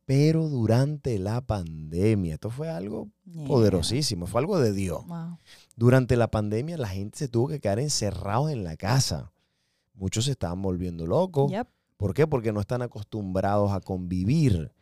Pero 0.04 0.48
durante 0.48 1.18
la 1.20 1.40
pandemia, 1.40 2.34
esto 2.34 2.50
fue 2.50 2.68
algo 2.68 3.08
Yeah. 3.32 3.46
poderosísimo, 3.46 4.26
fue 4.26 4.40
algo 4.40 4.58
de 4.58 4.72
Dios. 4.72 5.06
Wow. 5.06 5.38
Durante 5.80 6.14
la 6.14 6.30
pandemia 6.30 6.76
la 6.76 6.88
gente 6.88 7.16
se 7.16 7.28
tuvo 7.28 7.48
que 7.48 7.58
quedar 7.58 7.78
encerrados 7.78 8.50
en 8.50 8.64
la 8.64 8.76
casa. 8.76 9.32
Muchos 9.94 10.26
se 10.26 10.32
estaban 10.32 10.60
volviendo 10.60 11.06
locos. 11.06 11.50
Yep. 11.50 11.68
¿Por 11.96 12.12
qué? 12.12 12.26
Porque 12.26 12.52
no 12.52 12.60
están 12.60 12.82
acostumbrados 12.82 13.72
a 13.72 13.80
convivir, 13.80 14.72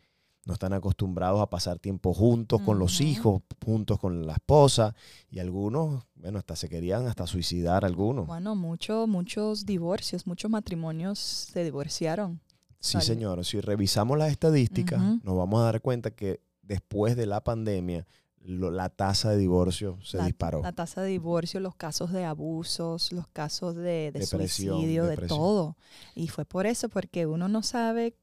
no 0.45 0.51
están 0.51 0.73
acostumbrados 0.73 1.39
a 1.39 1.49
pasar 1.49 1.79
tiempo 1.79 2.13
juntos 2.13 2.59
con 2.63 2.79
los 2.79 2.99
hijos, 2.99 3.43
juntos 3.63 3.97
con 3.97 4.27
la 4.27 4.33
esposa, 4.33 4.93
y 5.31 5.39
algunos, 5.39 6.03
bueno, 6.15 6.37
hasta 6.37 6.57
se 6.57 6.67
querían 6.67 7.07
hasta 7.07 7.25
suicidar 7.27 7.85
algunos. 7.85 8.27
Bueno, 8.27 8.53
mucho, 8.57 9.07
muchos 9.07 9.65
divorcios, 9.65 10.27
muchos 10.27 10.51
matrimonios 10.51 11.17
se 11.17 11.63
divorciaron. 11.63 12.41
sí, 12.77 12.93
sale. 12.93 13.05
señor, 13.05 13.45
si 13.45 13.61
revisamos 13.61 14.17
las 14.17 14.31
estadísticas, 14.31 15.01
Ujú. 15.01 15.21
nos 15.23 15.37
vamos 15.37 15.61
a 15.61 15.63
dar 15.63 15.79
cuenta 15.79 16.11
que 16.11 16.41
después 16.61 17.15
de 17.15 17.25
la 17.25 17.41
pandemia, 17.41 18.05
lo- 18.43 18.71
la 18.71 18.89
tasa 18.89 19.31
de 19.31 19.37
divorcio 19.37 19.97
se 20.03 20.17
la, 20.17 20.25
disparó. 20.25 20.61
La 20.61 20.71
tasa 20.71 21.01
de 21.01 21.09
divorcio, 21.09 21.59
los 21.59 21.75
casos 21.75 22.11
de 22.11 22.23
abusos, 22.25 23.11
los 23.11 23.27
casos 23.27 23.75
de, 23.75 24.11
de 24.11 24.19
Depresión, 24.19 24.47
suicidio, 24.77 25.05
de 25.05 25.17
todo. 25.17 25.75
Y 26.15 26.27
fue 26.29 26.45
por 26.45 26.65
eso, 26.65 26.89
porque 26.89 27.25
uno 27.25 27.47
no 27.47 27.61
sabe 27.63 28.15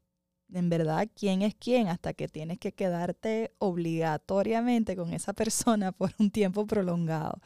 en 0.52 0.68
verdad 0.68 1.08
quién 1.14 1.42
es 1.42 1.54
quién 1.54 1.88
hasta 1.88 2.12
que 2.14 2.28
tienes 2.28 2.58
que 2.58 2.73
quedarte 2.73 3.52
obligatoriamente 3.58 4.96
con 4.96 5.12
esa 5.12 5.32
persona 5.32 5.92
por 5.92 6.12
un 6.18 6.30
tiempo 6.30 6.66
prolongado. 6.66 7.40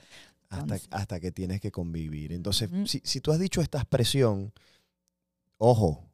hasta, 0.49 0.63
Entonces- 0.63 0.89
hasta 0.91 1.21
que 1.21 1.33
tienes 1.33 1.61
que 1.61 1.71
convivir. 1.71 2.33
Entonces, 2.33 2.69
si, 2.87 3.01
si 3.05 3.21
tú 3.21 3.31
has 3.33 3.39
dicho 3.39 3.61
esta 3.61 3.79
expresión, 3.79 4.53
ojo, 5.59 6.05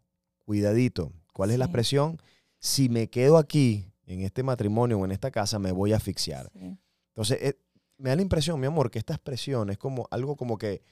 cuidadito. 0.45 1.13
¿Cuál 1.33 1.51
es 1.51 1.59
la 1.59 1.65
expresión? 1.67 2.19
Si 2.59 2.89
me 2.89 3.09
quedo 3.09 3.37
aquí, 3.39 3.91
en 4.07 4.21
este 4.23 4.43
matrimonio 4.43 4.99
o 4.99 5.05
en 5.05 5.13
esta 5.13 5.31
casa, 5.31 5.59
me 5.59 5.73
voy 5.73 5.93
a 5.93 5.97
asfixiar. 5.97 6.51
Sí. 6.53 6.79
Entonces, 7.09 7.39
eh, 7.43 7.59
me 7.99 8.11
da 8.11 8.17
la 8.17 8.23
impresión, 8.23 8.61
mi 8.61 8.67
amor, 8.67 8.91
que 8.91 8.99
esta 8.99 9.15
expresión 9.15 9.71
es 9.71 9.79
como 9.79 10.07
algo 10.11 10.37
como 10.37 10.59
que 10.59 10.83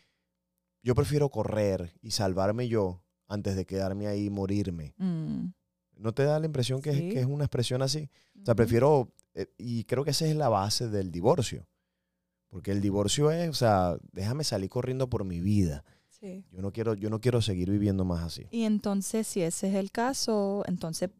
yo 0.82 0.94
prefiero 0.94 1.28
correr 1.30 1.94
y 2.02 2.10
salvarme 2.10 2.68
yo 2.68 3.02
antes 3.28 3.56
de 3.56 3.64
quedarme 3.66 4.06
ahí 4.06 4.26
y 4.26 4.30
morirme. 4.30 4.94
Mm. 4.98 5.46
¿No 5.96 6.12
te 6.12 6.24
da 6.24 6.38
la 6.40 6.46
impresión 6.46 6.82
que, 6.82 6.92
Sí. 6.92 7.08
es, 7.08 7.14
que 7.14 7.20
es 7.20 7.26
una 7.26 7.44
expresión 7.44 7.82
así? 7.82 8.10
O 8.40 8.44
sea, 8.44 8.54
prefiero, 8.54 9.12
eh, 9.34 9.46
y 9.58 9.84
creo 9.84 10.04
que 10.04 10.10
esa 10.10 10.26
es 10.26 10.34
la 10.34 10.48
base 10.48 10.88
del 10.88 11.10
divorcio. 11.10 11.66
Porque 12.48 12.72
el 12.72 12.80
divorcio 12.80 13.30
es, 13.30 13.48
o 13.48 13.54
sea, 13.54 13.96
déjame 14.12 14.44
salir 14.44 14.70
corriendo 14.70 15.08
por 15.08 15.24
mi 15.24 15.40
vida. 15.40 15.84
Sí. 16.08 16.44
Yo 16.50 16.62
no 16.62 16.72
quiero, 16.72 16.94
yo 16.94 17.10
no 17.10 17.20
quiero 17.20 17.42
seguir 17.42 17.70
viviendo 17.70 18.04
más 18.04 18.22
así. 18.22 18.46
Y 18.50 18.64
entonces, 18.64 19.26
si 19.26 19.42
ese 19.42 19.68
es 19.68 19.74
el 19.74 19.90
caso, 19.90 20.62
entonces, 20.66 21.10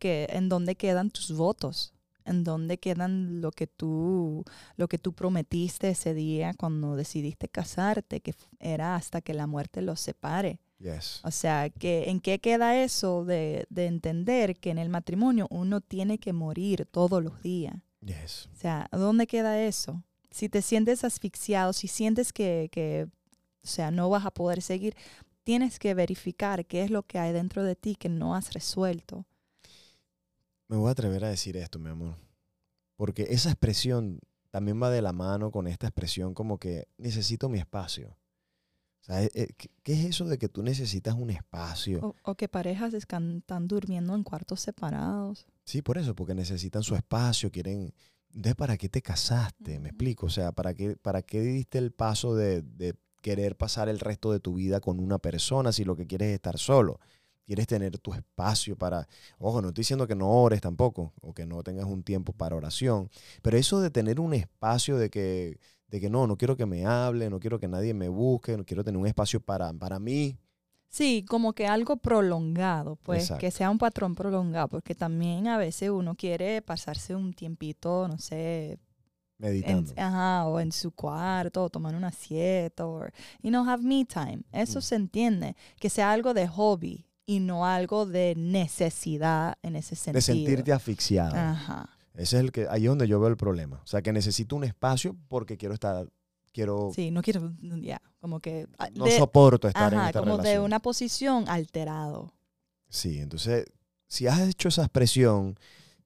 ¿qué, 0.00 0.26
¿en 0.30 0.48
dónde 0.48 0.74
quedan 0.74 1.10
tus 1.10 1.30
votos? 1.30 1.94
¿En 2.24 2.42
dónde 2.42 2.78
quedan 2.78 3.40
lo 3.40 3.52
que 3.52 3.68
tú, 3.68 4.44
lo 4.76 4.88
que 4.88 4.98
tú 4.98 5.12
prometiste 5.12 5.90
ese 5.90 6.12
día 6.14 6.52
cuando 6.54 6.96
decidiste 6.96 7.48
casarte, 7.48 8.20
que 8.20 8.34
era 8.58 8.96
hasta 8.96 9.20
que 9.20 9.34
la 9.34 9.46
muerte 9.46 9.82
los 9.82 10.00
separe? 10.00 10.58
Yes. 10.78 11.20
O 11.24 11.30
sea, 11.30 11.70
que, 11.70 12.10
¿en 12.10 12.20
qué 12.20 12.40
queda 12.40 12.82
eso 12.82 13.24
de, 13.24 13.66
de 13.68 13.86
entender 13.86 14.56
que 14.56 14.70
en 14.70 14.78
el 14.78 14.88
matrimonio 14.88 15.46
uno 15.50 15.80
tiene 15.80 16.18
que 16.18 16.32
morir 16.32 16.86
todos 16.90 17.22
los 17.22 17.42
días? 17.42 17.76
Yes. 18.00 18.48
O 18.52 18.56
sea, 18.56 18.88
¿dónde 18.90 19.26
queda 19.26 19.62
eso? 19.62 20.02
Si 20.30 20.48
te 20.48 20.62
sientes 20.62 21.04
asfixiado, 21.04 21.72
si 21.72 21.86
sientes 21.86 22.32
que, 22.32 22.68
que, 22.72 23.08
o 23.62 23.66
sea, 23.66 23.90
no 23.90 24.08
vas 24.08 24.24
a 24.24 24.30
poder 24.30 24.62
seguir, 24.62 24.96
tienes 25.44 25.78
que 25.78 25.94
verificar 25.94 26.64
qué 26.64 26.82
es 26.82 26.90
lo 26.90 27.02
que 27.02 27.18
hay 27.18 27.32
dentro 27.32 27.62
de 27.62 27.76
ti 27.76 27.96
que 27.96 28.08
no 28.08 28.34
has 28.34 28.52
resuelto. 28.52 29.26
Me 30.70 30.76
voy 30.76 30.88
a 30.88 30.92
atrever 30.92 31.24
a 31.24 31.28
decir 31.30 31.56
esto, 31.56 31.80
mi 31.80 31.90
amor. 31.90 32.14
Porque 32.94 33.26
esa 33.30 33.50
expresión 33.50 34.20
también 34.52 34.80
va 34.80 34.88
de 34.88 35.02
la 35.02 35.12
mano 35.12 35.50
con 35.50 35.66
esta 35.66 35.88
expresión 35.88 36.32
como 36.32 36.58
que 36.58 36.86
necesito 36.96 37.48
mi 37.48 37.58
espacio. 37.58 38.10
O 39.00 39.04
sea, 39.04 39.24
eh, 39.24 39.30
eh, 39.34 39.48
¿qué, 39.82 39.92
es 39.92 40.04
eso 40.04 40.26
de 40.26 40.38
que 40.38 40.48
tú 40.48 40.62
necesitas 40.62 41.16
un 41.16 41.30
espacio? 41.30 41.98
O, 42.02 42.14
o 42.22 42.34
que 42.36 42.48
parejas 42.48 42.94
están, 42.94 43.42
durmiendo 43.62 44.14
en 44.14 44.22
cuartos 44.22 44.60
separados. 44.60 45.44
Sí, 45.64 45.82
por 45.82 45.98
eso, 45.98 46.14
porque 46.14 46.36
necesitan 46.36 46.84
su 46.84 46.94
espacio, 46.94 47.50
quieren... 47.50 47.92
Entonces, 48.28 48.54
¿para 48.54 48.76
qué 48.76 48.88
te 48.88 49.02
casaste? 49.02 49.80
Me 49.80 49.88
explico. 49.88 50.26
O 50.26 50.30
sea, 50.30 50.52
¿para 50.52 50.72
qué, 50.74 50.94
para 50.94 51.22
qué 51.22 51.40
diste 51.40 51.78
el 51.78 51.90
paso 51.90 52.36
de, 52.36 52.62
de 52.62 52.94
querer 53.22 53.56
pasar 53.56 53.88
el 53.88 53.98
resto 53.98 54.30
de 54.30 54.38
tu 54.38 54.54
vida 54.54 54.80
con 54.80 55.00
una 55.00 55.18
persona 55.18 55.72
si 55.72 55.82
lo 55.82 55.96
que 55.96 56.06
quieres 56.06 56.28
es 56.28 56.34
estar 56.34 56.58
solo? 56.58 57.00
Quieres 57.46 57.66
tener 57.66 57.98
tu 57.98 58.12
espacio 58.14 58.76
para... 58.76 59.08
Ojo, 59.38 59.60
no 59.60 59.68
estoy 59.68 59.82
diciendo 59.82 60.06
que 60.06 60.14
no 60.14 60.28
ores 60.30 60.60
tampoco, 60.60 61.12
o 61.20 61.34
que 61.34 61.46
no 61.46 61.62
tengas 61.64 61.86
un 61.86 62.02
tiempo 62.04 62.32
para 62.32 62.54
oración, 62.56 63.10
pero 63.42 63.56
eso 63.56 63.80
de 63.80 63.90
tener 63.90 64.20
un 64.20 64.34
espacio 64.34 64.96
de 64.98 65.10
que, 65.10 65.58
de 65.88 66.00
que 66.00 66.08
no, 66.10 66.26
no 66.28 66.36
quiero 66.36 66.56
que 66.56 66.66
me 66.66 66.86
hable, 66.86 67.28
no 67.28 67.40
quiero 67.40 67.58
que 67.58 67.66
nadie 67.66 67.92
me 67.92 68.08
busque, 68.08 68.56
no 68.56 68.64
quiero 68.64 68.84
tener 68.84 69.00
un 69.00 69.06
espacio 69.08 69.40
para, 69.40 69.72
para 69.72 69.98
mí. 69.98 70.38
Sí, 70.88 71.24
como 71.28 71.52
que 71.52 71.66
algo 71.68 71.96
prolongado, 71.96 72.96
pues, 72.96 73.22
Exacto. 73.24 73.40
que 73.40 73.50
sea 73.50 73.70
un 73.70 73.78
patrón 73.78 74.14
prolongado, 74.14 74.68
porque 74.68 74.94
también 74.94 75.46
a 75.48 75.56
veces 75.56 75.90
uno 75.90 76.14
quiere 76.16 76.62
pasarse 76.62 77.14
un 77.14 77.32
tiempito, 77.32 78.08
no 78.08 78.18
sé, 78.18 78.72
en, 78.72 78.78
Meditando. 79.38 79.92
ajá, 79.96 80.46
o 80.46 80.60
en 80.60 80.72
su 80.72 80.90
cuarto, 80.92 81.64
o 81.64 81.70
tomar 81.70 81.94
una 81.94 82.12
siesta, 82.12 82.86
o, 82.86 83.04
you 83.42 83.50
know, 83.50 83.64
have 83.68 83.82
me 83.82 84.04
time. 84.04 84.42
Eso 84.52 84.80
Mm. 84.80 84.82
se 84.82 84.94
entiende, 84.96 85.56
que 85.78 85.90
sea 85.90 86.12
algo 86.12 86.34
de 86.34 86.46
hobby 86.48 87.06
y 87.30 87.38
no 87.38 87.64
algo 87.64 88.06
de 88.06 88.34
necesidad 88.36 89.56
en 89.62 89.76
ese 89.76 89.94
sentido. 89.94 90.14
de 90.14 90.22
sentirte 90.22 90.72
asfixiado. 90.72 91.36
Ajá. 91.36 91.88
Ese 92.14 92.36
es 92.38 92.42
el 92.42 92.50
que, 92.50 92.66
ahí 92.68 92.82
es 92.84 92.88
donde 92.88 93.06
yo 93.06 93.20
veo 93.20 93.28
el 93.28 93.36
problema. 93.36 93.80
O 93.84 93.86
sea, 93.86 94.02
que 94.02 94.12
necesito 94.12 94.56
un 94.56 94.64
espacio 94.64 95.16
porque 95.28 95.56
quiero 95.56 95.74
estar, 95.74 96.08
quiero, 96.52 96.90
Sí, 96.92 97.12
no 97.12 97.22
quiero, 97.22 97.52
ya, 97.60 98.02
como 98.20 98.40
que... 98.40 98.66
ah, 98.78 98.88
no 98.94 99.04
de- 99.04 99.16
soporto 99.16 99.68
estar 99.68 99.92
en 99.92 99.98
ajá, 100.00 100.08
esta 100.08 100.18
como 100.20 100.38
de 100.38 100.58
una 100.58 100.80
posición 100.80 101.48
alterado. 101.48 102.34
Sí, 102.88 103.20
entonces, 103.20 103.66
si 104.08 104.26
has 104.26 104.40
hecho 104.40 104.66
esa 104.68 104.82
expresión, 104.82 105.56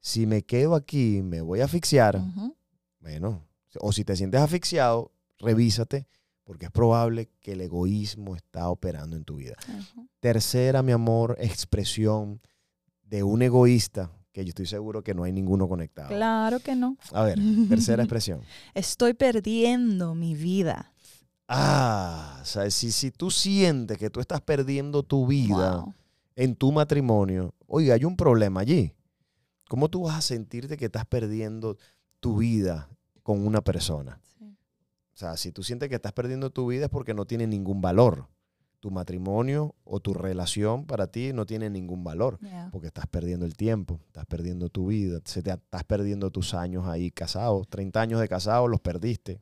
si 0.00 0.26
me 0.26 0.42
quedo 0.42 0.74
aquí, 0.74 1.22
me 1.22 1.40
voy 1.40 1.60
a 1.62 1.64
asfixiar, 1.64 2.20
bueno, 3.00 3.42
o 3.80 3.92
si 3.92 4.04
te 4.04 4.14
sientes 4.14 4.42
asfixiado, 4.42 5.10
revísate, 5.38 6.06
porque 6.44 6.66
es 6.66 6.70
probable 6.70 7.28
que 7.40 7.52
el 7.52 7.60
egoísmo 7.62 8.36
está 8.36 8.68
operando 8.68 9.16
en 9.16 9.24
tu 9.24 9.36
vida. 9.36 9.56
Ajá. 9.58 10.06
Tercera, 10.20 10.82
mi 10.82 10.92
amor, 10.92 11.36
expresión 11.40 12.40
de 13.02 13.22
un 13.22 13.42
egoísta, 13.42 14.10
que 14.32 14.44
yo 14.44 14.48
estoy 14.50 14.66
seguro 14.66 15.02
que 15.04 15.14
no 15.14 15.22
hay 15.24 15.32
ninguno 15.32 15.68
conectado. 15.68 16.08
Claro 16.08 16.58
que 16.60 16.74
no. 16.74 16.96
A 17.12 17.22
ver, 17.22 17.38
tercera 17.68 18.02
expresión. 18.04 18.40
Estoy 18.74 19.14
perdiendo 19.14 20.14
mi 20.14 20.34
vida. 20.34 20.92
Ah, 21.48 22.38
o 22.42 22.44
sea, 22.44 22.70
si, 22.70 22.90
si 22.90 23.10
tú 23.10 23.30
sientes 23.30 23.98
que 23.98 24.10
tú 24.10 24.20
estás 24.20 24.40
perdiendo 24.40 25.02
tu 25.02 25.26
vida 25.26 25.76
Wow. 25.82 25.94
en 26.36 26.56
tu 26.56 26.72
matrimonio, 26.72 27.54
oiga, 27.66 27.94
hay 27.94 28.04
un 28.04 28.16
problema 28.16 28.60
allí. 28.60 28.92
¿Cómo 29.68 29.88
tú 29.88 30.04
vas 30.04 30.16
a 30.16 30.22
sentirte 30.22 30.76
que 30.76 30.86
estás 30.86 31.04
perdiendo 31.06 31.76
tu 32.20 32.38
vida 32.38 32.88
con 33.22 33.46
una 33.46 33.60
persona? 33.62 34.20
O 35.14 35.16
sea, 35.16 35.36
si 35.36 35.52
tú 35.52 35.62
sientes 35.62 35.88
que 35.88 35.94
estás 35.94 36.12
perdiendo 36.12 36.50
tu 36.50 36.66
vida 36.66 36.86
es 36.86 36.90
porque 36.90 37.14
no 37.14 37.24
tiene 37.24 37.46
ningún 37.46 37.80
valor. 37.80 38.26
Tu 38.80 38.90
matrimonio 38.90 39.74
o 39.84 40.00
tu 40.00 40.12
relación 40.12 40.84
para 40.84 41.06
ti 41.06 41.32
no 41.32 41.46
tiene 41.46 41.70
ningún 41.70 42.04
valor. 42.04 42.38
Yeah. 42.40 42.68
Porque 42.70 42.88
estás 42.88 43.06
perdiendo 43.06 43.46
el 43.46 43.54
tiempo, 43.56 44.00
estás 44.08 44.26
perdiendo 44.26 44.68
tu 44.68 44.88
vida, 44.88 45.20
se 45.24 45.42
te- 45.42 45.52
estás 45.52 45.84
perdiendo 45.84 46.30
tus 46.30 46.52
años 46.52 46.86
ahí 46.86 47.10
casados. 47.10 47.66
30 47.68 48.00
años 48.02 48.20
de 48.20 48.28
casado 48.28 48.68
los 48.68 48.80
perdiste. 48.80 49.40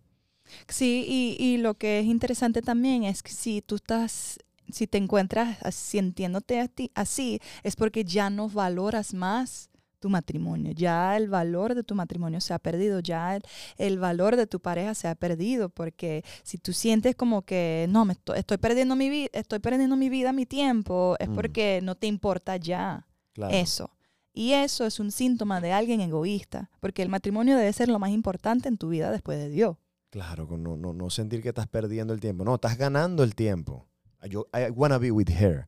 Sí, 0.69 1.05
y, 1.09 1.37
y 1.43 1.57
lo 1.57 1.75
que 1.75 1.99
es 2.01 2.07
interesante 2.07 2.63
también 2.63 3.05
es 3.05 3.23
que 3.23 3.33
si 3.33 3.63
tú 3.63 3.77
estás, 3.77 4.39
si 4.71 4.87
te 4.87 4.99
encuentras 4.99 5.59
as- 5.63 5.75
sintiéndote 5.75 6.61
a 6.61 6.69
ti- 6.69 6.93
así, 6.95 7.41
es 7.65 7.75
porque 7.75 8.05
ya 8.05 8.31
no 8.31 8.49
valoras 8.49 9.13
más 9.15 9.71
tu 10.03 10.11
matrimonio, 10.11 10.73
ya 10.73 11.17
el 11.17 11.29
valor 11.29 11.75
de 11.75 11.83
tu 11.85 11.95
matrimonio 11.95 12.41
se 12.41 12.53
ha 12.53 12.59
perdido, 12.59 13.01
ya 13.01 13.37
el, 13.37 13.43
el 13.79 13.99
valor 13.99 14.37
de 14.37 14.47
tu 14.47 14.61
pareja 14.61 14.95
se 14.95 15.07
ha 15.09 15.15
perdido, 15.15 15.69
porque 15.71 16.25
si 16.43 16.59
tú 16.59 16.73
sientes 16.73 17.15
como 17.17 17.43
que 17.43 17.87
no, 17.89 18.05
me 18.05 18.13
estoy, 18.15 18.39
estoy 18.41 18.59
perdiendo 18.59 18.97
mi 18.97 19.09
vida, 19.09 19.29
estoy 19.33 19.61
perdiendo 19.61 19.97
mi 19.97 20.09
vida, 20.11 20.33
mi 20.33 20.45
tiempo, 20.45 21.17
es 21.21 21.29
Mm. 21.29 21.35
porque 21.35 21.81
no 21.83 21.95
te 21.95 22.07
importa 22.09 22.57
ya 22.57 23.07
Claro. 23.33 23.55
eso. 23.55 23.91
Y 24.35 24.53
eso 24.53 24.85
es 24.87 24.99
un 24.99 25.11
síntoma 25.13 25.61
de 25.61 25.73
alguien 25.73 26.01
egoísta, 26.01 26.69
porque 26.81 27.03
el 27.03 27.09
matrimonio 27.09 27.57
debe 27.57 27.73
ser 27.73 27.89
lo 27.89 27.99
más 27.99 28.11
importante 28.11 28.69
en 28.69 28.77
tu 28.79 28.89
vida 28.89 29.11
después 29.11 29.39
de 29.39 29.49
Dios. 29.51 29.77
Claro, 30.11 30.47
no, 30.59 30.77
no, 30.77 30.93
no 30.93 31.09
sentir 31.11 31.41
que 31.43 31.49
estás 31.51 31.67
perdiendo 31.69 32.13
el 32.13 32.21
tiempo. 32.21 32.45
No, 32.45 32.55
estás 32.57 32.77
ganando 32.77 33.23
el 33.23 33.35
tiempo. 33.35 33.87
Yo, 34.29 34.47
I 34.55 34.71
wanna 34.71 34.99
be 34.99 35.11
with 35.11 35.31
her. 35.31 35.67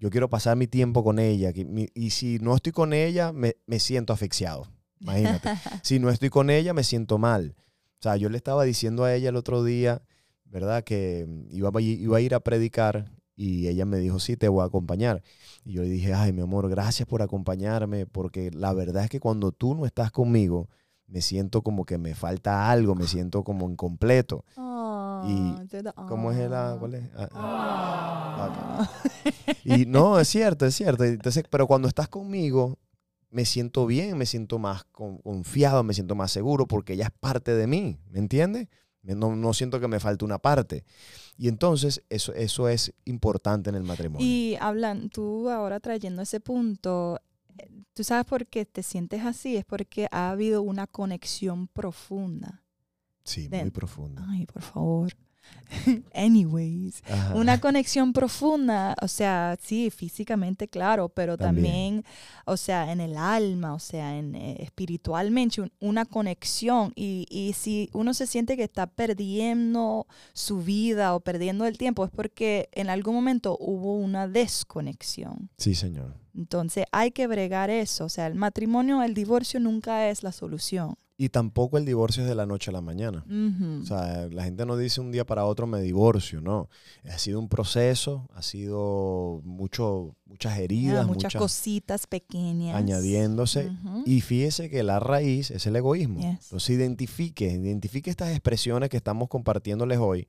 Yo 0.00 0.10
quiero 0.10 0.28
pasar 0.28 0.56
mi 0.56 0.66
tiempo 0.66 1.04
con 1.04 1.18
ella. 1.20 1.52
y 1.94 2.10
si 2.10 2.38
no 2.40 2.56
estoy 2.56 2.72
con 2.72 2.92
ella, 2.92 3.32
me, 3.32 3.54
me 3.66 3.78
siento 3.78 4.12
asfixiado. 4.12 4.66
Imagínate. 4.98 5.48
si 5.82 5.98
no 6.00 6.10
estoy 6.10 6.30
con 6.30 6.50
ella, 6.50 6.74
me 6.74 6.82
siento 6.82 7.18
mal. 7.18 7.54
O 8.00 8.02
sea, 8.02 8.16
yo 8.16 8.28
le 8.30 8.36
estaba 8.38 8.64
diciendo 8.64 9.04
a 9.04 9.14
ella 9.14 9.28
el 9.28 9.36
otro 9.36 9.62
día, 9.62 10.02
¿verdad? 10.46 10.82
Que 10.84 11.26
mm, 11.28 11.54
iba, 11.54 11.70
a- 11.72 11.80
iba 11.80 12.16
a 12.16 12.20
ir 12.20 12.34
a 12.34 12.40
predicar 12.40 13.12
y 13.36 13.68
ella 13.68 13.84
me 13.86 13.98
dijo, 13.98 14.18
sí, 14.18 14.36
te 14.36 14.48
voy 14.48 14.62
a 14.62 14.66
acompañar. 14.66 15.22
Y 15.64 15.72
yo 15.74 15.82
le 15.82 15.88
dije, 15.88 16.12
ay, 16.14 16.32
mi 16.32 16.40
amor, 16.42 16.68
gracias 16.70 17.06
por 17.06 17.20
acompañarme, 17.22 18.06
porque 18.06 18.50
la 18.52 18.72
verdad 18.72 19.04
es 19.04 19.10
que 19.10 19.20
cuando 19.20 19.52
tú 19.52 19.74
no 19.74 19.84
estás 19.86 20.10
conmigo, 20.10 20.68
me 21.06 21.20
siento 21.22 21.62
como 21.62 21.84
que 21.84 21.98
me 21.98 22.14
falta 22.14 22.70
algo, 22.70 22.94
me 22.94 23.06
siento 23.06 23.42
como 23.44 23.68
incompleto. 23.70 24.44
Ah, 24.56 24.69
te 25.68 25.82
da- 25.82 25.92
¿Cómo 25.92 26.30
es 26.32 26.38
el... 26.38 26.52
ah, 26.54 26.72
ah. 26.72 26.76
¿Cuál 26.78 26.94
es? 26.94 27.04
Ah, 27.16 27.28
Ah. 27.32 28.90
Y 29.64 29.86
no, 29.86 30.18
es 30.18 30.28
cierto, 30.28 30.66
es 30.66 30.74
cierto. 30.74 31.04
Entonces, 31.04 31.44
pero 31.50 31.66
cuando 31.66 31.88
estás 31.88 32.08
conmigo, 32.08 32.78
me 33.30 33.44
siento 33.44 33.86
bien, 33.86 34.16
me 34.16 34.26
siento 34.26 34.58
más 34.58 34.84
con- 34.84 35.18
confiado, 35.18 35.82
me 35.82 35.94
siento 35.94 36.14
más 36.14 36.30
seguro 36.32 36.66
porque 36.66 36.94
ella 36.94 37.04
es 37.04 37.10
parte 37.20 37.54
de 37.54 37.66
mí, 37.66 37.98
¿me 38.10 38.18
entiendes? 38.18 38.68
No, 39.02 39.34
no 39.34 39.54
siento 39.54 39.80
que 39.80 39.88
me 39.88 39.98
falte 40.00 40.24
una 40.24 40.38
parte. 40.38 40.84
Y 41.38 41.48
entonces 41.48 42.02
eso, 42.10 42.34
eso 42.34 42.68
es 42.68 42.92
importante 43.04 43.70
en 43.70 43.76
el 43.76 43.82
matrimonio. 43.84 44.26
Y 44.26 44.56
hablan, 44.60 45.08
tú 45.10 45.48
ahora 45.48 45.80
trayendo 45.80 46.20
ese 46.22 46.40
punto, 46.40 47.18
eh, 47.58 47.70
tú 47.94 48.04
sabes 48.04 48.26
por 48.26 48.46
qué 48.46 48.66
te 48.66 48.82
sientes 48.82 49.24
así, 49.24 49.56
es 49.56 49.64
porque 49.64 50.06
ha 50.10 50.30
habido 50.30 50.60
una 50.62 50.86
conexión 50.86 51.66
profunda. 51.68 52.62
Sí, 53.24 53.40
muy 53.42 53.48
ven. 53.48 53.70
profundo. 53.70 54.22
Ay, 54.28 54.46
por 54.46 54.62
favor. 54.62 55.12
anyways. 56.14 57.02
Ajá. 57.10 57.34
Una 57.34 57.60
conexión 57.60 58.12
profunda, 58.12 58.94
o 59.00 59.08
sea, 59.08 59.56
sí, 59.60 59.90
físicamente, 59.90 60.68
claro, 60.68 61.08
pero 61.08 61.36
También. 61.36 61.64
también, 62.02 62.04
o 62.44 62.56
sea, 62.56 62.92
en 62.92 63.00
el 63.00 63.16
alma, 63.16 63.74
o 63.74 63.78
sea, 63.78 64.16
en, 64.18 64.34
eh, 64.34 64.56
espiritualmente, 64.60 65.60
un- 65.60 65.72
una 65.80 66.04
conexión. 66.04 66.92
Y, 66.94 67.26
y 67.30 67.52
si 67.54 67.90
uno 67.92 68.14
se 68.14 68.26
siente 68.26 68.56
que 68.56 68.64
está 68.64 68.86
perdiendo 68.86 70.06
su 70.32 70.62
vida 70.62 71.14
o 71.14 71.20
perdiendo 71.20 71.66
el 71.66 71.78
tiempo, 71.78 72.04
es 72.04 72.10
porque 72.10 72.68
en 72.72 72.90
algún 72.90 73.14
momento 73.14 73.56
hubo 73.58 73.94
una 73.96 74.28
desconexión. 74.28 75.50
Sí, 75.58 75.74
señor. 75.74 76.14
Entonces 76.36 76.84
hay 76.92 77.10
que 77.10 77.26
bregar 77.26 77.70
eso. 77.70 78.04
O 78.04 78.08
sea, 78.08 78.26
el 78.26 78.34
matrimonio, 78.34 79.02
el 79.02 79.14
divorcio 79.14 79.58
nunca 79.60 80.08
es 80.10 80.22
la 80.22 80.32
solución. 80.32 80.96
Y 81.22 81.28
tampoco 81.28 81.76
el 81.76 81.84
divorcio 81.84 82.22
es 82.22 82.28
de 82.30 82.34
la 82.34 82.46
noche 82.46 82.70
a 82.70 82.72
la 82.72 82.80
mañana. 82.80 83.26
O 83.82 83.84
sea, 83.84 84.26
la 84.32 84.44
gente 84.44 84.64
no 84.64 84.74
dice 84.78 85.02
un 85.02 85.12
día 85.12 85.26
para 85.26 85.44
otro 85.44 85.66
me 85.66 85.82
divorcio, 85.82 86.40
no. 86.40 86.70
Ha 87.04 87.18
sido 87.18 87.38
un 87.38 87.50
proceso, 87.50 88.26
ha 88.32 88.40
sido 88.40 89.42
mucho, 89.44 90.16
muchas 90.24 90.56
Ya, 90.56 90.62
heridas, 90.62 91.06
muchas, 91.06 91.24
muchas, 91.24 91.34
cositas 91.38 92.06
pequeñas. 92.06 92.74
añadiéndose. 92.74 93.70
Y 94.06 94.22
fíjese 94.22 94.70
que 94.70 94.82
la 94.82 94.98
raíz 94.98 95.50
es 95.50 95.66
el 95.66 95.76
egoísmo. 95.76 96.20
Yes. 96.20 96.44
Entonces 96.44 96.70
identifique, 96.70 97.52
identifique 97.52 98.08
estas 98.08 98.30
expresiones 98.30 98.88
que 98.88 98.96
estamos 98.96 99.28
compartiéndoles 99.28 99.98
hoy, 99.98 100.26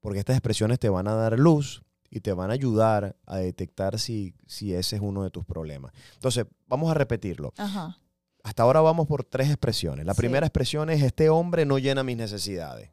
porque 0.00 0.18
estas 0.18 0.36
expresiones 0.36 0.78
te 0.78 0.90
van 0.90 1.08
a 1.08 1.14
dar 1.14 1.38
luz 1.38 1.84
y 2.10 2.20
te 2.20 2.34
van 2.34 2.50
a 2.50 2.52
ayudar 2.52 3.16
a 3.24 3.38
detectar 3.38 3.98
si, 3.98 4.34
si 4.46 4.74
ese 4.74 4.96
es 4.96 5.02
uno 5.02 5.22
de 5.22 5.30
tus 5.30 5.46
problemas. 5.46 5.94
Entonces, 6.12 6.44
vamos 6.68 6.90
a 6.90 6.94
repetirlo. 6.94 7.54
Ajá. 7.56 7.96
Hasta 8.44 8.62
ahora 8.62 8.80
vamos 8.82 9.08
por 9.08 9.24
tres 9.24 9.48
expresiones. 9.48 10.04
La 10.06 10.14
Sí. 10.14 10.18
primera 10.18 10.46
expresión 10.46 10.88
es, 10.90 11.02
este 11.02 11.28
hombre 11.30 11.64
no 11.64 11.78
llena 11.78 12.04
mis 12.04 12.16
necesidades. 12.16 12.90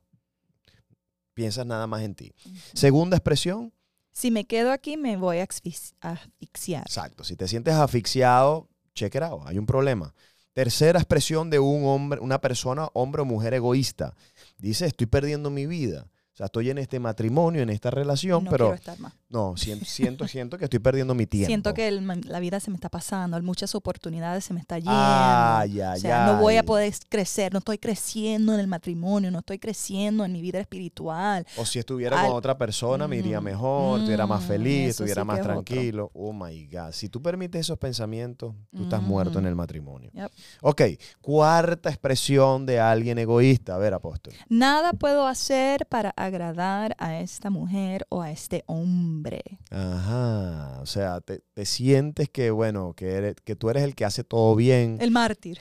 Piensas 1.33 1.65
nada 1.65 1.87
más 1.87 2.01
en 2.01 2.15
ti. 2.15 2.33
Segunda 2.73 3.17
expresión, 3.17 3.71
Si 4.13 4.29
me 4.29 4.43
quedo 4.45 4.71
aquí, 4.73 4.97
me 4.97 5.15
voy 5.15 5.37
a 5.37 5.47
asfix- 5.47 5.93
a 6.01 6.11
asfixiar. 6.11 6.81
exacto, 6.81 7.23
si 7.23 7.37
te 7.37 7.47
sientes 7.47 7.73
asfixiado, 7.75 8.67
check 8.93 9.15
it 9.15 9.21
out, 9.21 9.43
hay 9.45 9.57
un 9.57 9.65
problema. 9.65 10.13
Tercera 10.51 10.99
expresión 10.99 11.49
de 11.49 11.59
un 11.59 11.85
hombre, 11.85 12.19
una 12.19 12.41
persona, 12.41 12.89
hombre 12.93 13.21
o 13.21 13.25
mujer 13.25 13.53
egoísta. 13.53 14.13
Dice, 14.57 14.85
estoy 14.85 15.07
perdiendo 15.07 15.49
mi 15.49 15.65
vida. 15.65 16.07
O 16.33 16.35
sea, 16.35 16.47
estoy 16.47 16.69
en 16.71 16.77
este 16.77 16.99
matrimonio, 16.99 17.61
en 17.61 17.69
esta 17.69 17.89
relación, 17.89 18.43
no 18.43 18.51
pero 18.51 18.65
quiero 18.65 18.75
estar 18.75 18.99
más. 18.99 19.13
No, 19.31 19.55
siento, 19.55 19.85
siento, 19.85 20.27
siento 20.27 20.57
que 20.57 20.65
estoy 20.65 20.79
perdiendo 20.79 21.15
mi 21.15 21.25
tiempo. 21.25 21.47
Siento 21.47 21.73
que 21.73 21.87
el 21.87 22.05
la 22.25 22.39
vida 22.41 22.59
se 22.59 22.69
me 22.69 22.75
está 22.75 22.89
pasando, 22.89 23.37
hay 23.37 23.43
muchas 23.43 23.73
oportunidades 23.75 24.43
se 24.43 24.53
me 24.53 24.59
está 24.59 24.77
yendo. 24.77 24.91
Ay, 24.93 25.79
o 25.79 25.89
ay, 25.89 25.99
sea, 26.01 26.25
no 26.25 26.37
voy 26.37 26.57
a 26.57 26.63
poder 26.63 26.93
crecer, 27.09 27.53
no 27.53 27.59
estoy 27.59 27.77
creciendo 27.77 28.53
en 28.53 28.59
el 28.59 28.67
matrimonio, 28.67 29.31
no 29.31 29.39
estoy 29.39 29.57
creciendo 29.59 30.25
en 30.25 30.33
mi 30.33 30.41
vida 30.41 30.59
espiritual. 30.59 31.45
O 31.57 31.65
si 31.65 31.79
estuviera 31.79 32.19
Al- 32.19 32.27
con 32.27 32.35
otra 32.35 32.57
persona, 32.57 33.07
me 33.07 33.17
iría 33.17 33.39
Mm, 33.39 33.43
mejor, 33.45 33.99
estuviera 33.99 34.27
más 34.27 34.43
mm, 34.43 34.47
feliz, 34.47 34.89
estuviera 34.89 35.21
sí 35.21 35.27
más 35.27 35.39
otro. 35.39 35.53
tranquilo. 35.53 36.11
Oh 36.13 36.33
my 36.33 36.67
God. 36.67 36.91
Si 36.91 37.07
tú 37.07 37.21
permites 37.21 37.61
esos 37.61 37.77
pensamientos, 37.77 38.53
tú 38.75 38.83
estás 38.83 39.01
muerto 39.01 39.39
en 39.39 39.45
Ujú. 39.45 39.49
el 39.49 39.55
matrimonio. 39.55 40.11
Yep. 40.13 40.31
Ok, 40.61 40.81
cuarta 41.21 41.89
expresión 41.89 42.65
de 42.65 42.79
alguien 42.79 43.17
egoísta. 43.17 43.75
A 43.75 43.77
ver, 43.77 43.93
apóstol. 43.93 44.33
Nada 44.49 44.91
puedo 44.93 45.25
hacer 45.27 45.85
para 45.85 46.09
agradar 46.17 46.95
a 46.97 47.19
esta 47.19 47.49
mujer 47.49 48.05
o 48.09 48.21
a 48.21 48.31
este 48.31 48.63
hombre. 48.65 49.20
Ajá. 49.69 50.79
O 50.81 50.85
sea, 50.85 51.21
te, 51.21 51.39
te 51.53 51.65
sientes 51.65 52.29
que, 52.29 52.51
bueno, 52.51 52.93
que, 52.95 53.11
eres- 53.15 53.35
que 53.43 53.55
tú 53.55 53.69
eres 53.69 53.83
el 53.83 53.95
que 53.95 54.05
hace 54.05 54.23
todo 54.23 54.55
bien, 54.55 54.97
el, 54.99 55.07
El 55.07 55.11
mártir. 55.11 55.59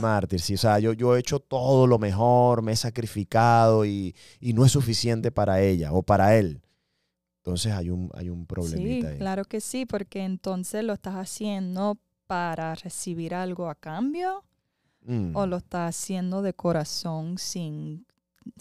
mártir. 0.00 0.40
Sí, 0.40 0.54
o 0.54 0.58
sea, 0.58 0.78
yo, 0.78 0.92
yo 0.92 1.16
he 1.16 1.20
hecho 1.20 1.40
todo 1.40 1.86
lo 1.86 1.98
mejor, 1.98 2.62
me 2.62 2.72
he 2.72 2.76
sacrificado 2.76 3.84
y, 3.84 4.14
y 4.40 4.52
no 4.52 4.64
es 4.64 4.72
suficiente 4.72 5.30
para 5.30 5.60
ella 5.62 5.92
o 5.92 6.02
para 6.02 6.36
él. 6.36 6.60
Entonces 7.38 7.72
hay 7.72 7.90
un, 7.90 8.10
hay 8.14 8.30
un 8.30 8.40
Sí, 8.42 8.46
problemita 8.46 9.08
ahí. 9.08 9.18
claro 9.18 9.44
que 9.44 9.60
sí, 9.60 9.84
porque 9.86 10.24
entonces 10.24 10.84
lo 10.84 10.92
estás 10.92 11.14
haciendo 11.16 11.98
para 12.26 12.74
recibir 12.76 13.34
algo 13.34 13.68
a 13.68 13.74
cambio 13.74 14.44
Mm. 15.04 15.34
o 15.34 15.46
lo 15.48 15.56
estás 15.56 15.96
haciendo 15.96 16.42
de 16.42 16.54
corazón 16.54 17.36
sin, 17.36 18.06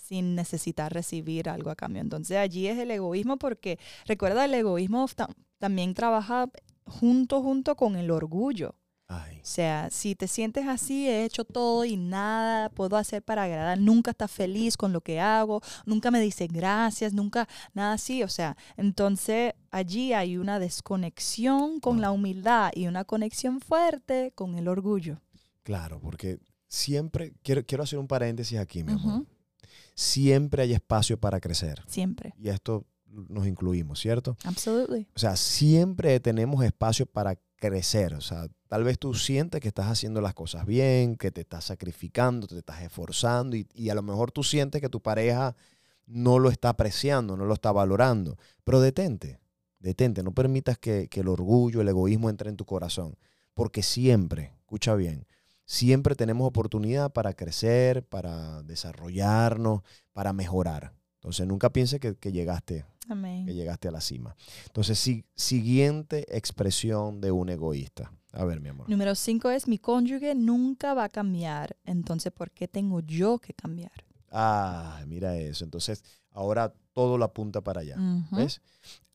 sin 0.02 0.36
necesitar 0.36 0.94
recibir 0.94 1.50
algo 1.50 1.70
a 1.70 1.76
cambio. 1.76 2.02
Entonces 2.02 2.38
allí 2.38 2.67
es 2.67 2.78
el 2.78 2.91
egoísmo 2.91 3.38
porque 3.38 3.80
recuerda, 4.06 4.46
el 4.46 4.54
egoísmo 4.54 5.08
ta- 5.15 5.30
también 5.60 5.94
trabaja 5.94 6.50
junto, 6.86 7.41
junto 7.41 7.76
con 7.76 7.96
el 7.96 8.12
orgullo. 8.12 8.76
Ay. 9.08 9.39
O 9.39 9.46
sea, 9.46 9.89
si 9.91 10.15
te 10.15 10.26
sientes 10.28 10.67
así, 10.67 11.06
he 11.10 11.26
hecho 11.26 11.44
todo 11.44 11.84
y 11.84 11.98
nada 11.98 12.70
puedo 12.70 12.96
hacer 12.96 13.22
para 13.22 13.44
agradar, 13.44 13.78
nunca 13.78 14.12
estás 14.12 14.32
feliz 14.32 14.78
con 14.78 14.94
lo 14.94 15.02
que 15.02 15.20
hago, 15.20 15.62
nunca 15.86 16.12
me 16.12 16.22
dices 16.22 16.48
gracias, 16.50 17.12
nunca 17.13 17.48
nada 17.74 17.94
así. 17.94 18.24
O 18.24 18.30
sea, 18.30 18.56
entonces 18.78 19.54
allí 19.70 20.13
hay 20.13 20.38
una 20.38 20.60
desconexión 20.60 21.82
con 21.82 22.00
la 22.00 22.12
humildad 22.12 22.72
y 22.74 22.88
una 22.88 23.04
conexión 23.04 23.60
fuerte 23.60 24.32
con 24.34 24.56
el 24.56 24.70
orgullo. 24.70 25.20
Claro, 25.63 26.00
porque 26.00 26.39
siempre, 26.70 27.34
quiero, 27.44 27.65
quiero 27.65 27.84
hacer 27.84 28.00
un 28.00 28.08
paréntesis 28.08 28.58
aquí, 28.60 28.82
mi 28.84 28.94
amor. 28.94 29.26
Siempre 29.95 30.63
hay 30.63 30.74
espacio 30.74 31.19
para 31.19 31.39
crecer. 31.39 31.84
Siempre. 31.88 32.34
Y 32.38 32.50
esto 32.50 32.86
nos 33.06 33.45
incluimos, 33.47 34.00
¿cierto? 34.00 34.38
Absolutely. 34.45 35.08
O 35.15 35.19
sea, 35.19 35.36
siempre 35.36 36.19
tenemos 36.19 36.63
espacio 36.63 37.06
para 37.06 37.38
crecer. 37.58 38.13
O 38.13 38.21
sea, 38.21 38.47
tal 38.67 38.84
vez 38.84 38.97
tú 38.97 39.13
sientes 39.13 39.62
que 39.62 39.67
estás 39.67 39.88
haciendo 39.88 40.21
las 40.21 40.34
cosas 40.34 40.65
bien, 40.65 41.15
que 41.15 41.32
te 41.32 41.41
estás 41.41 41.65
sacrificando, 41.65 42.47
te 42.47 42.58
estás 42.58 42.82
esforzando 42.82 43.56
y, 43.56 43.67
y 43.74 43.89
a 43.89 43.95
lo 43.95 44.02
mejor 44.02 44.32
tú 44.32 44.43
sientes 44.43 44.82
que 44.82 44.89
tu 44.89 45.02
pareja 45.02 45.56
no 46.08 46.39
lo 46.39 46.50
está 46.50 46.69
apreciando, 46.69 47.38
no 47.38 47.45
lo 47.45 47.54
está 47.54 47.71
valorando. 47.71 48.38
Pero 48.63 48.82
detente, 48.82 49.39
detente, 49.80 50.24
no 50.24 50.34
permitas 50.34 50.78
que, 50.78 51.08
que 51.10 51.21
el 51.21 51.28
orgullo, 51.28 51.82
el 51.82 51.88
egoísmo 51.88 52.30
entre 52.30 52.50
en 52.50 52.58
tu 52.58 52.65
corazón. 52.65 53.17
Porque 53.54 53.84
siempre, 53.84 54.54
escucha 54.60 54.95
bien, 54.95 55.28
siempre 55.65 56.15
tenemos 56.15 56.47
oportunidad 56.47 57.12
para 57.12 57.34
crecer, 57.34 58.04
para 58.06 58.63
desarrollarnos, 58.63 59.82
para 60.13 60.34
mejorar. 60.34 60.93
Entonces 61.15 61.45
nunca 61.47 61.71
pienses 61.71 62.00
que, 62.00 62.15
que 62.15 62.32
llegaste 62.32 62.86
Amén. 63.08 63.45
que 63.45 63.54
llegaste 63.54 63.88
a 63.88 63.91
la 63.91 64.02
cima. 64.02 64.36
Entonces, 64.65 64.97
si- 64.97 65.26
siguiente 65.36 66.26
expresión 66.36 67.21
de 67.21 67.32
un 67.32 67.50
egoísta. 67.50 68.12
A 68.34 68.45
ver, 68.45 68.60
mi 68.62 68.69
amor. 68.69 68.89
Número 68.89 69.13
cinco 69.15 69.50
es 69.50 69.67
mi 69.67 69.78
cónyuge 69.78 70.34
nunca 70.36 70.93
va 70.93 71.04
a 71.06 71.10
cambiar. 71.10 71.76
Entonces, 71.84 72.32
¿por 72.32 72.50
qué 72.52 72.67
tengo 72.67 73.02
yo 73.02 73.38
que 73.39 73.54
cambiar? 73.54 73.91
Ah, 74.32 75.04
mira 75.08 75.36
eso. 75.38 75.63
Entonces, 75.65 76.04
ahora 76.32 76.74
todo 76.93 77.17
lo 77.17 77.26
apunta 77.26 77.62
para 77.62 77.82
allá. 77.82 77.97
Ujú. 78.00 78.36
¿Ves? 78.38 78.62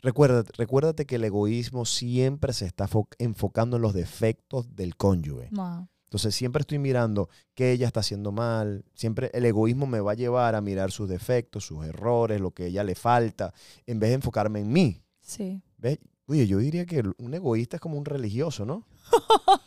Recuérdate, 0.02 0.52
recuérdate 0.58 1.06
que 1.06 1.16
el 1.16 1.24
egoísmo 1.24 1.86
siempre 1.86 2.52
se 2.52 2.66
está 2.66 2.86
fo- 2.86 3.08
enfocando 3.18 3.76
en 3.76 3.82
los 3.82 3.94
defectos 3.94 4.76
del 4.76 4.94
cónyuge. 4.96 5.48
Wow. 5.52 5.88
Entonces, 6.16 6.34
siempre 6.34 6.62
estoy 6.62 6.78
mirando 6.78 7.28
qué 7.54 7.72
ella 7.72 7.86
está 7.86 8.00
haciendo 8.00 8.32
mal. 8.32 8.86
Siempre 8.94 9.30
el 9.34 9.44
egoísmo 9.44 9.86
me 9.86 10.00
va 10.00 10.12
a 10.12 10.14
llevar 10.14 10.54
a 10.54 10.62
mirar 10.62 10.90
sus 10.90 11.10
defectos, 11.10 11.66
sus 11.66 11.84
errores, 11.84 12.40
lo 12.40 12.52
que 12.52 12.62
a 12.62 12.66
ella 12.68 12.84
le 12.84 12.94
falta, 12.94 13.52
en 13.84 14.00
vez 14.00 14.08
de 14.08 14.14
enfocarme 14.14 14.60
en 14.60 14.72
mí. 14.72 15.02
Sí. 15.20 15.60
¿Ves? 15.76 15.98
Oye, 16.26 16.46
yo 16.46 16.56
diría 16.56 16.86
que 16.86 17.02
un 17.18 17.34
egoísta 17.34 17.76
es 17.76 17.82
como 17.82 17.98
un 17.98 18.06
religioso, 18.06 18.64
¿no? 18.64 18.86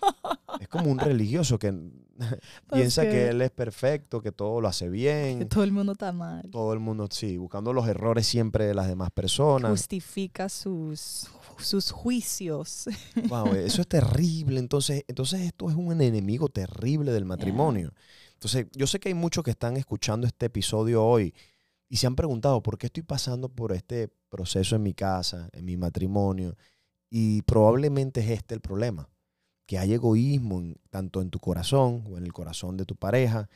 Es 0.59 0.67
como 0.67 0.91
un 0.91 0.99
religioso 0.99 1.57
que 1.57 1.71
piensa 2.71 3.01
Porque 3.01 3.15
que 3.15 3.29
él 3.29 3.41
es 3.41 3.51
perfecto, 3.51 4.21
que 4.21 4.31
todo 4.31 4.59
lo 4.59 4.67
hace 4.67 4.85
que 4.85 4.91
bien. 4.91 5.47
todo 5.47 5.63
el 5.63 5.71
mundo 5.71 5.93
está 5.93 6.11
mal. 6.11 6.49
Todo 6.51 6.73
el 6.73 6.79
mundo, 6.79 7.07
sí, 7.09 7.37
buscando 7.37 7.71
los 7.71 7.87
errores 7.87 8.27
siempre 8.27 8.65
de 8.65 8.73
las 8.73 8.87
demás 8.87 9.09
personas. 9.11 9.71
Justifica 9.71 10.49
sus, 10.49 11.29
sus 11.57 11.91
juicios. 11.91 12.85
Wow, 13.29 13.53
eso 13.55 13.81
es 13.81 13.87
terrible. 13.87 14.59
Entonces, 14.59 15.03
entonces 15.07 15.41
esto 15.41 15.69
es 15.69 15.75
un 15.75 16.01
enemigo 16.01 16.49
terrible 16.49 17.11
del 17.11 17.25
matrimonio. 17.25 17.93
Entonces, 18.33 18.67
yo 18.73 18.87
sé 18.87 18.99
que 18.99 19.09
hay 19.09 19.15
muchos 19.15 19.43
que 19.43 19.51
están 19.51 19.77
escuchando 19.77 20.27
este 20.27 20.47
episodio 20.47 21.03
hoy 21.03 21.33
y 21.89 21.97
se 21.97 22.07
han 22.07 22.15
preguntado 22.15 22.61
por 22.61 22.77
qué 22.77 22.85
estoy 22.87 23.03
pasando 23.03 23.49
por 23.49 23.73
este 23.73 24.09
proceso 24.29 24.75
en 24.75 24.83
mi 24.83 24.93
casa, 24.93 25.49
en 25.53 25.65
mi 25.65 25.75
matrimonio. 25.75 26.55
Y 27.09 27.41
probablemente 27.41 28.21
es 28.21 28.29
este 28.29 28.55
el 28.55 28.61
problema, 28.61 29.09
que 29.69 29.77
hay 29.77 29.93
egoísmo 29.93 30.63
tanto 30.89 31.21
en 31.21 31.29
tu 31.29 31.37
corazón 31.37 32.03
o 32.09 32.17
en 32.17 32.23
el 32.23 32.33
corazón 32.33 32.75
de 32.75 32.85
tu 32.85 32.95
pareja 32.95 33.49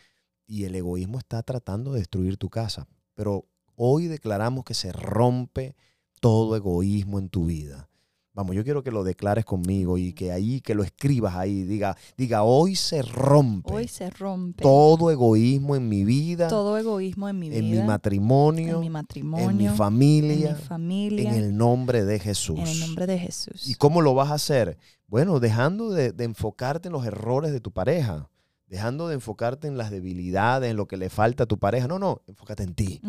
y 0.46 0.66
el 0.66 0.76
egoísmo 0.76 1.18
está 1.18 1.42
tratando 1.42 1.92
de 1.92 2.02
destruir 2.02 2.38
tu 2.38 2.52
casa. 2.52 2.88
Pero 3.16 3.48
hoy 3.76 4.06
declaramos 4.06 4.64
que 4.64 4.76
se 4.76 4.92
rompe 4.92 5.76
todo 6.20 6.56
egoísmo 6.56 7.18
en 7.18 7.30
tu 7.30 7.46
vida. 7.46 7.90
Vamos, 8.36 8.56
yo 8.56 8.64
quiero 8.64 8.82
que 8.82 8.90
lo 8.90 9.04
declares 9.04 9.46
conmigo 9.46 10.00
y 10.00 10.12
que 10.14 10.32
ahí, 10.32 10.60
que 10.60 10.74
lo 10.74 10.84
escribas 10.84 11.36
ahí, 11.36 11.64
diga, 11.64 11.96
diga, 12.18 12.42
hoy 12.42 12.76
se 12.76 13.04
rompe 13.04 13.72
Hoy 13.72 13.88
se 13.88 14.10
rompe 14.10 14.64
todo 14.64 15.12
egoísmo 15.12 15.76
en 15.76 15.88
mi 15.88 16.04
vida, 16.04 16.48
todo 16.48 16.76
egoísmo 16.80 17.30
en 17.30 17.38
mi 17.38 17.50
vida, 17.50 17.60
en 17.60 17.70
mi 17.70 17.84
matrimonio, 17.84 18.76
en 18.76 18.80
mi 18.80 18.86
en 18.88 18.92
matrimonio, 18.92 19.52
mi 19.52 19.68
en 19.68 19.76
familia, 19.76 20.56
mi 20.56 20.64
familia, 20.64 21.30
en 21.30 21.44
el 21.44 21.56
nombre 21.56 22.06
de 22.06 22.18
Jesús. 22.18 22.58
en 22.58 22.68
el 22.68 22.80
nombre 22.80 23.06
de 23.06 23.20
Jesús. 23.20 23.68
¿Y 23.68 23.76
cómo 23.76 24.02
lo 24.02 24.16
vas 24.16 24.32
a 24.32 24.36
hacer? 24.36 24.80
Bueno, 25.06 25.40
dejando 25.40 25.92
de, 25.92 26.12
de 26.12 26.24
enfocarte 26.24 26.88
en 26.88 26.94
los 26.94 27.06
errores 27.06 27.52
de 27.52 27.60
tu 27.60 27.72
pareja, 27.72 28.32
dejando 28.66 29.08
de 29.10 29.14
enfocarte 29.14 29.68
en 29.68 29.78
las 29.78 29.92
debilidades, 29.92 30.72
en 30.72 30.78
lo 30.78 30.88
que 30.88 30.98
le 30.98 31.12
falta 31.12 31.44
a 31.44 31.46
tu 31.46 31.60
pareja. 31.60 31.88
No, 31.88 32.00
no, 32.00 32.24
enfócate 32.26 32.64
en 32.64 32.74
ti. 32.74 33.00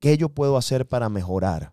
¿Qué 0.00 0.18
yo 0.18 0.28
puedo 0.28 0.58
hacer 0.58 0.86
para 0.86 1.08
mejorar? 1.08 1.72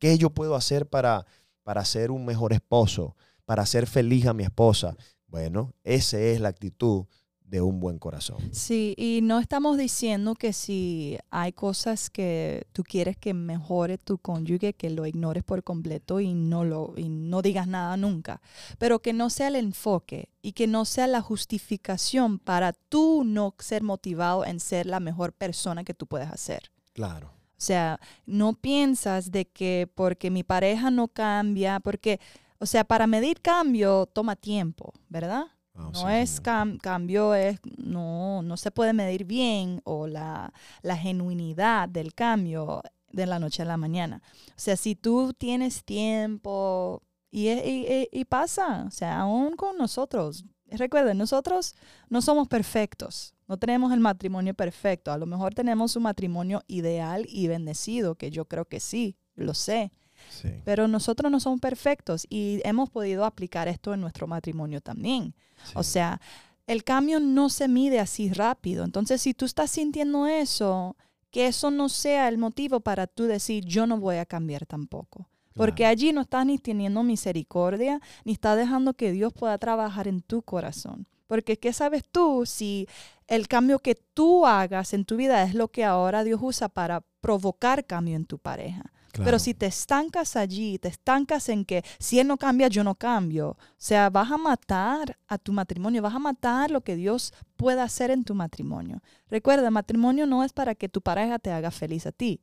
¿Qué 0.00 0.18
yo 0.18 0.30
puedo 0.30 0.56
hacer 0.56 0.88
para, 0.88 1.24
para 1.64 1.84
ser 1.84 2.12
un 2.12 2.24
mejor 2.24 2.52
esposo? 2.52 3.16
Para 3.44 3.62
hacer 3.62 3.86
feliz 3.86 4.26
a 4.26 4.32
mi 4.32 4.44
esposa. 4.44 4.96
Bueno, 5.26 5.74
esa 5.82 6.20
es 6.20 6.40
la 6.40 6.48
actitud 6.50 7.06
de 7.44 7.60
un 7.60 7.78
buen 7.78 7.98
corazón. 7.98 8.38
Sí, 8.52 8.94
y 8.96 9.20
no 9.22 9.38
estamos 9.38 9.76
diciendo 9.76 10.34
que 10.34 10.52
si 10.52 11.18
hay 11.30 11.52
cosas 11.52 12.10
que 12.10 12.66
tú 12.72 12.82
quieres 12.82 13.16
que 13.16 13.34
mejore 13.34 13.98
tu 13.98 14.18
cónyuge, 14.18 14.72
que 14.72 14.90
lo 14.90 15.06
ignores 15.06 15.44
por 15.44 15.62
completo 15.62 16.20
y 16.20 16.34
no 16.34 16.64
lo 16.64 16.94
y 16.96 17.08
no 17.08 17.42
digas 17.42 17.68
nada 17.68 17.96
nunca, 17.96 18.40
pero 18.78 19.00
que 19.00 19.12
no 19.12 19.30
sea 19.30 19.48
el 19.48 19.56
enfoque 19.56 20.30
y 20.42 20.52
que 20.52 20.66
no 20.66 20.84
sea 20.84 21.06
la 21.06 21.20
justificación 21.20 22.38
para 22.38 22.72
tú 22.72 23.22
no 23.24 23.54
ser 23.58 23.82
motivado 23.82 24.44
en 24.44 24.58
ser 24.58 24.86
la 24.86 25.00
mejor 25.00 25.32
persona 25.32 25.84
que 25.84 25.94
tú 25.94 26.06
puedes 26.06 26.30
hacer. 26.30 26.72
Claro. 26.92 27.33
O 27.56 27.60
sea, 27.64 27.98
no 28.26 28.52
piensas 28.54 29.30
de 29.30 29.46
que 29.46 29.88
porque 29.94 30.30
mi 30.30 30.42
pareja 30.42 30.90
no 30.90 31.08
cambia, 31.08 31.80
porque, 31.80 32.20
o 32.58 32.66
sea, 32.66 32.84
para 32.84 33.06
medir 33.06 33.40
cambio 33.40 34.06
toma 34.06 34.36
tiempo, 34.36 34.92
¿verdad? 35.08 35.44
Ah, 35.76 35.90
No 35.92 35.94
sí, 35.94 36.04
es 36.08 36.42
cam- 36.42 36.78
cambio, 36.80 37.34
es 37.34 37.58
no, 37.78 38.42
no 38.42 38.56
se 38.56 38.70
puede 38.70 38.92
medir 38.92 39.24
bien 39.24 39.80
o 39.84 40.06
la, 40.06 40.52
la 40.82 40.96
genuinidad 40.96 41.88
del 41.88 42.14
cambio 42.14 42.82
de 43.10 43.26
la 43.26 43.38
noche 43.38 43.62
a 43.62 43.66
la 43.66 43.76
mañana. 43.76 44.20
O 44.50 44.52
sea, 44.56 44.76
si 44.76 44.94
tú 44.96 45.32
tienes 45.36 45.84
tiempo 45.84 47.02
y, 47.30 47.48
es- 47.48 47.66
y- 47.66 47.86
y- 47.92 48.08
y 48.20 48.24
pasa, 48.24 48.84
o 48.86 48.90
sea, 48.90 49.20
aún 49.20 49.56
con 49.56 49.76
nosotros. 49.78 50.44
Recuerden, 50.70 51.18
nosotros 51.18 51.74
no 52.08 52.22
somos 52.22 52.48
perfectos, 52.48 53.34
no 53.48 53.58
tenemos 53.58 53.92
el 53.92 54.00
matrimonio 54.00 54.54
perfecto. 54.54 55.12
A 55.12 55.18
lo 55.18 55.26
mejor 55.26 55.54
tenemos 55.54 55.94
un 55.96 56.04
matrimonio 56.04 56.62
ideal 56.66 57.26
y 57.28 57.46
bendecido, 57.46 58.14
que 58.14 58.30
yo 58.30 58.46
creo 58.46 58.64
que 58.64 58.80
sí, 58.80 59.16
lo 59.34 59.54
sé. 59.54 59.92
Sí. 60.30 60.48
Pero 60.64 60.88
nosotros 60.88 61.30
no 61.30 61.38
somos 61.40 61.60
perfectos 61.60 62.26
y 62.30 62.60
hemos 62.64 62.88
podido 62.88 63.24
aplicar 63.24 63.68
esto 63.68 63.92
en 63.92 64.00
nuestro 64.00 64.26
matrimonio 64.26 64.80
también. 64.80 65.34
O 65.74 65.82
sea, 65.82 66.20
el 66.66 66.82
cambio 66.82 67.20
no 67.20 67.50
se 67.50 67.68
mide 67.68 68.00
así 68.00 68.32
rápido. 68.32 68.84
Entonces, 68.84 69.20
si 69.20 69.34
tú 69.34 69.44
estás 69.44 69.70
sintiendo 69.70 70.26
eso, 70.26 70.96
que 71.30 71.46
eso 71.46 71.70
no 71.70 71.88
sea 71.88 72.28
el 72.28 72.38
motivo 72.38 72.80
para 72.80 73.06
tú 73.06 73.24
decir, 73.24 73.64
yo 73.64 73.86
no 73.86 73.98
voy 73.98 74.16
a 74.16 74.24
cambiar 74.24 74.66
tampoco. 74.66 75.28
Porque 75.54 75.86
allí 75.86 76.12
no 76.12 76.22
estás 76.22 76.44
ni 76.44 76.58
teniendo 76.58 77.02
misericordia, 77.02 78.00
ni 78.24 78.32
estás 78.32 78.56
dejando 78.56 78.94
que 78.94 79.12
Dios 79.12 79.32
pueda 79.32 79.56
trabajar 79.58 80.08
en 80.08 80.20
tu 80.20 80.42
corazón. 80.42 81.06
Porque 81.26 81.58
¿qué 81.58 81.72
sabes 81.72 82.04
tú 82.10 82.44
si 82.44 82.88
el 83.26 83.48
cambio 83.48 83.78
que 83.78 83.94
tú 83.94 84.46
hagas 84.46 84.92
en 84.94 85.04
tu 85.04 85.16
vida 85.16 85.42
es 85.44 85.54
lo 85.54 85.68
que 85.68 85.84
ahora 85.84 86.24
Dios 86.24 86.40
usa 86.42 86.68
para 86.68 87.02
provocar 87.20 87.86
cambio 87.86 88.16
en 88.16 88.26
tu 88.26 88.38
pareja? 88.38 88.92
Pero 89.22 89.38
si 89.38 89.54
te 89.54 89.66
estancas 89.66 90.34
allí, 90.34 90.78
te 90.78 90.88
estancas 90.88 91.48
en 91.48 91.64
que 91.64 91.84
si 91.98 92.18
él 92.18 92.26
no 92.26 92.36
cambia, 92.36 92.68
yo 92.68 92.82
no 92.82 92.96
cambio. 92.96 93.50
O 93.50 93.58
sea, 93.78 94.10
vas 94.10 94.30
a 94.32 94.38
matar 94.38 95.18
a 95.28 95.38
tu 95.38 95.52
matrimonio, 95.52 96.02
vas 96.02 96.14
a 96.14 96.18
matar 96.18 96.70
lo 96.70 96.80
que 96.80 96.96
Dios 96.96 97.32
pueda 97.56 97.84
hacer 97.84 98.10
en 98.10 98.24
tu 98.24 98.34
matrimonio. 98.34 99.02
Recuerda, 99.28 99.70
matrimonio 99.70 100.26
no 100.26 100.42
es 100.42 100.52
para 100.52 100.74
que 100.74 100.88
tu 100.88 101.00
pareja 101.00 101.38
te 101.38 101.52
haga 101.52 101.70
feliz 101.70 102.06
a 102.06 102.12
ti. 102.12 102.40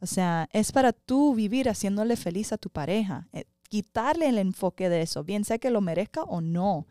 O 0.00 0.06
sea, 0.06 0.48
es 0.52 0.72
para 0.72 0.92
tú 0.92 1.34
vivir 1.34 1.68
haciéndole 1.68 2.16
feliz 2.16 2.52
a 2.52 2.58
tu 2.58 2.70
pareja. 2.70 3.28
Eh, 3.32 3.44
quitarle 3.68 4.28
el 4.28 4.38
enfoque 4.38 4.88
de 4.88 5.02
eso, 5.02 5.24
bien 5.24 5.44
sea 5.44 5.58
que 5.58 5.70
lo 5.70 5.80
merezca 5.80 6.22
o 6.22 6.40
no. 6.40 6.86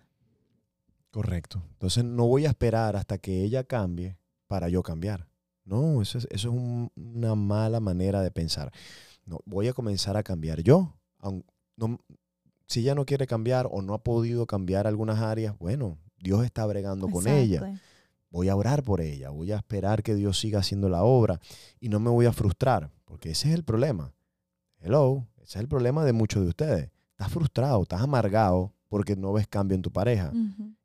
Correcto. 1.12 1.64
Entonces 1.74 2.04
no 2.04 2.28
voy 2.28 2.46
a 2.46 2.50
esperar 2.50 2.96
hasta 2.96 3.18
que 3.18 3.44
ella 3.44 3.64
cambie 3.64 4.18
para 4.48 4.70
yo 4.70 4.84
cambiar. 4.84 5.28
No, 5.64 6.02
eso 6.02 6.18
es, 6.18 6.28
eso 6.32 6.50
es 6.50 6.54
un- 6.56 6.92
una 6.96 7.36
mala 7.36 7.80
manera 7.80 8.22
de 8.22 8.32
pensar. 8.32 8.72
No, 9.26 9.40
voy 9.46 9.68
a 9.68 9.74
comenzar 9.74 10.16
a 10.18 10.24
cambiar 10.24 10.62
yo. 10.62 10.94
No- 11.76 12.00
si 12.68 12.82
ella 12.82 12.96
no 12.96 13.06
quiere 13.06 13.28
cambiar 13.28 13.68
o 13.72 13.82
no 13.82 13.94
ha 13.94 14.04
podido 14.04 14.46
cambiar 14.46 14.88
algunas 14.88 15.20
áreas, 15.20 15.58
bueno, 15.58 15.98
Dios 16.20 16.44
está 16.46 16.66
bregando 16.66 17.08
con 17.08 17.26
ella. 17.28 17.80
Voy 18.30 18.50
a 18.50 18.56
orar 18.58 18.84
por 18.84 19.00
ella, 19.00 19.30
voy 19.30 19.52
a 19.54 19.58
esperar 19.58 20.04
que 20.04 20.14
Dios 20.16 20.38
siga 20.40 20.60
haciendo 20.60 20.90
la 20.90 21.04
obra 21.04 21.40
y 21.80 21.88
no 21.90 22.00
me 22.02 22.10
voy 22.10 22.26
a 22.26 22.34
frustrar, 22.34 22.92
porque 23.08 23.32
ese 23.32 23.50
es 23.50 23.56
el 23.56 23.64
problema. 23.64 24.14
Hello, 24.80 25.26
ese 25.38 25.58
es 25.58 25.62
el 25.64 25.68
problema 25.68 26.06
de 26.06 26.14
muchos 26.14 26.44
de 26.44 26.50
ustedes. 26.50 26.92
Estás 27.12 27.32
frustrado, 27.32 27.82
estás 27.82 28.02
amargado 28.02 28.74
porque 28.90 29.16
no 29.16 29.34
ves 29.34 29.48
cambio 29.48 29.76
en 29.76 29.82
tu 29.82 29.92
pareja. 29.92 30.32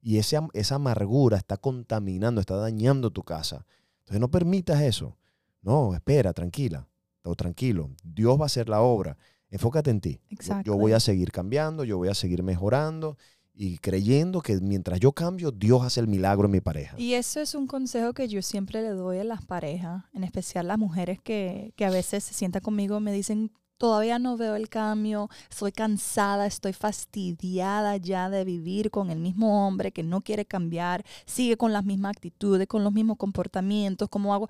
Y 0.00 0.16
ese, 0.16 0.38
esa 0.54 0.76
amargura 0.76 1.36
está 1.36 1.56
contaminando, 1.58 2.40
está 2.40 2.56
dañando 2.56 3.10
tu 3.10 3.22
casa. 3.22 3.66
Entonces 4.00 4.20
no 4.20 4.30
permitas 4.30 4.80
eso. 4.80 5.16
No, 5.60 5.94
espera, 5.94 6.32
tranquila, 6.32 6.88
o 7.22 7.34
tranquilo. 7.34 7.90
Dios 8.02 8.38
va 8.38 8.44
a 8.44 8.46
hacer 8.46 8.68
la 8.68 8.80
obra. 8.80 9.16
Enfócate 9.50 9.90
en 9.90 10.00
ti. 10.00 10.20
Yo- 10.30 10.36
Yo, 10.64 10.76
voy 10.78 10.92
a 10.92 11.00
seguir 11.00 11.30
cambiando, 11.30 11.84
yo 11.84 11.98
voy 11.98 12.08
a 12.08 12.14
seguir 12.14 12.42
mejorando 12.42 13.18
y 13.54 13.78
creyendo 13.78 14.40
que 14.40 14.58
mientras 14.60 14.98
yo 14.98 15.12
cambio, 15.12 15.50
Dios 15.50 15.82
hace 15.82 16.00
el 16.00 16.08
milagro 16.08 16.46
en 16.46 16.52
mi 16.52 16.60
pareja. 16.60 16.98
Y 16.98 17.14
eso 17.14 17.40
es 17.40 17.54
un 17.54 17.66
consejo 17.66 18.12
que 18.12 18.28
yo 18.28 18.42
siempre 18.42 18.82
le 18.82 18.90
doy 18.90 19.18
a 19.18 19.24
las 19.24 19.44
parejas, 19.44 20.04
en 20.14 20.24
especial 20.24 20.68
las 20.68 20.78
mujeres 20.78 21.20
que, 21.20 21.72
que 21.76 21.84
a 21.84 21.90
veces 21.90 22.24
se 22.24 22.34
sientan 22.34 22.62
conmigo 22.62 22.98
y 22.98 23.00
me 23.00 23.12
dicen, 23.12 23.52
todavía 23.82 24.18
no 24.18 24.36
veo 24.36 24.54
el 24.54 24.68
cambio, 24.68 25.28
estoy 25.50 25.72
cansada, 25.72 26.46
estoy 26.46 26.72
fastidiada 26.72 27.96
ya 27.96 28.30
de 28.30 28.44
vivir 28.44 28.90
con 28.90 29.10
el 29.10 29.18
mismo 29.18 29.66
hombre 29.66 29.90
que 29.90 30.04
no 30.04 30.20
quiere 30.20 30.46
cambiar, 30.46 31.04
sigue 31.26 31.56
con 31.56 31.72
las 31.72 31.84
mismas 31.84 32.10
actitudes, 32.10 32.68
con 32.68 32.84
los 32.84 32.92
mismos 32.92 33.16
comportamientos, 33.18 34.08
como 34.08 34.34
hago. 34.34 34.48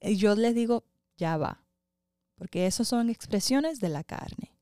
Y 0.00 0.16
yo 0.16 0.34
les 0.36 0.54
digo, 0.54 0.84
ya 1.16 1.38
va, 1.38 1.64
porque 2.34 2.66
eso 2.66 2.84
son 2.84 3.08
expresiones 3.08 3.80
de 3.80 3.88
la 3.88 4.04
carne. 4.04 4.53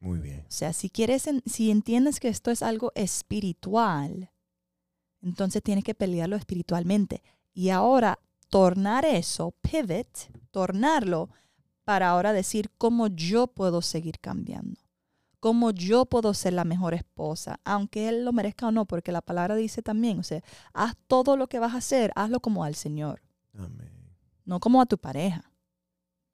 Muy 0.00 0.18
bien. 0.18 0.40
O 0.48 0.50
sea, 0.50 0.72
si 0.72 0.88
quieres, 0.88 1.28
si 1.46 1.70
entiendes 1.70 2.20
que 2.20 2.28
esto 2.28 2.50
es 2.50 2.62
algo 2.62 2.90
espiritual, 2.94 4.30
entonces 5.20 5.62
tienes 5.62 5.84
que 5.84 5.94
pelearlo 5.94 6.36
espiritualmente. 6.36 7.22
Y 7.52 7.68
ahora 7.68 8.18
tornar 8.48 9.04
eso, 9.04 9.54
pivot, 9.60 10.30
tornarlo 10.50 11.28
para 11.84 12.10
ahora 12.10 12.32
decir 12.32 12.70
cómo 12.78 13.08
yo 13.08 13.46
puedo 13.46 13.82
seguir 13.82 14.18
cambiando. 14.20 14.80
Cómo 15.38 15.70
yo 15.70 16.04
puedo 16.06 16.34
ser 16.34 16.52
la 16.52 16.64
mejor 16.64 16.92
esposa, 16.92 17.60
aunque 17.64 18.08
él 18.08 18.24
lo 18.24 18.32
merezca 18.32 18.68
o 18.68 18.72
no, 18.72 18.84
porque 18.84 19.10
la 19.10 19.22
palabra 19.22 19.54
dice 19.54 19.80
también, 19.80 20.18
o 20.18 20.22
sea, 20.22 20.42
haz 20.74 20.94
todo 21.06 21.36
lo 21.36 21.48
que 21.48 21.58
vas 21.58 21.74
a 21.74 21.78
hacer, 21.78 22.12
hazlo 22.14 22.40
como 22.40 22.62
al 22.62 22.74
Señor, 22.74 23.22
Amén. 23.54 23.90
no 24.44 24.60
como 24.60 24.82
a 24.82 24.86
tu 24.86 24.98
pareja. 24.98 25.50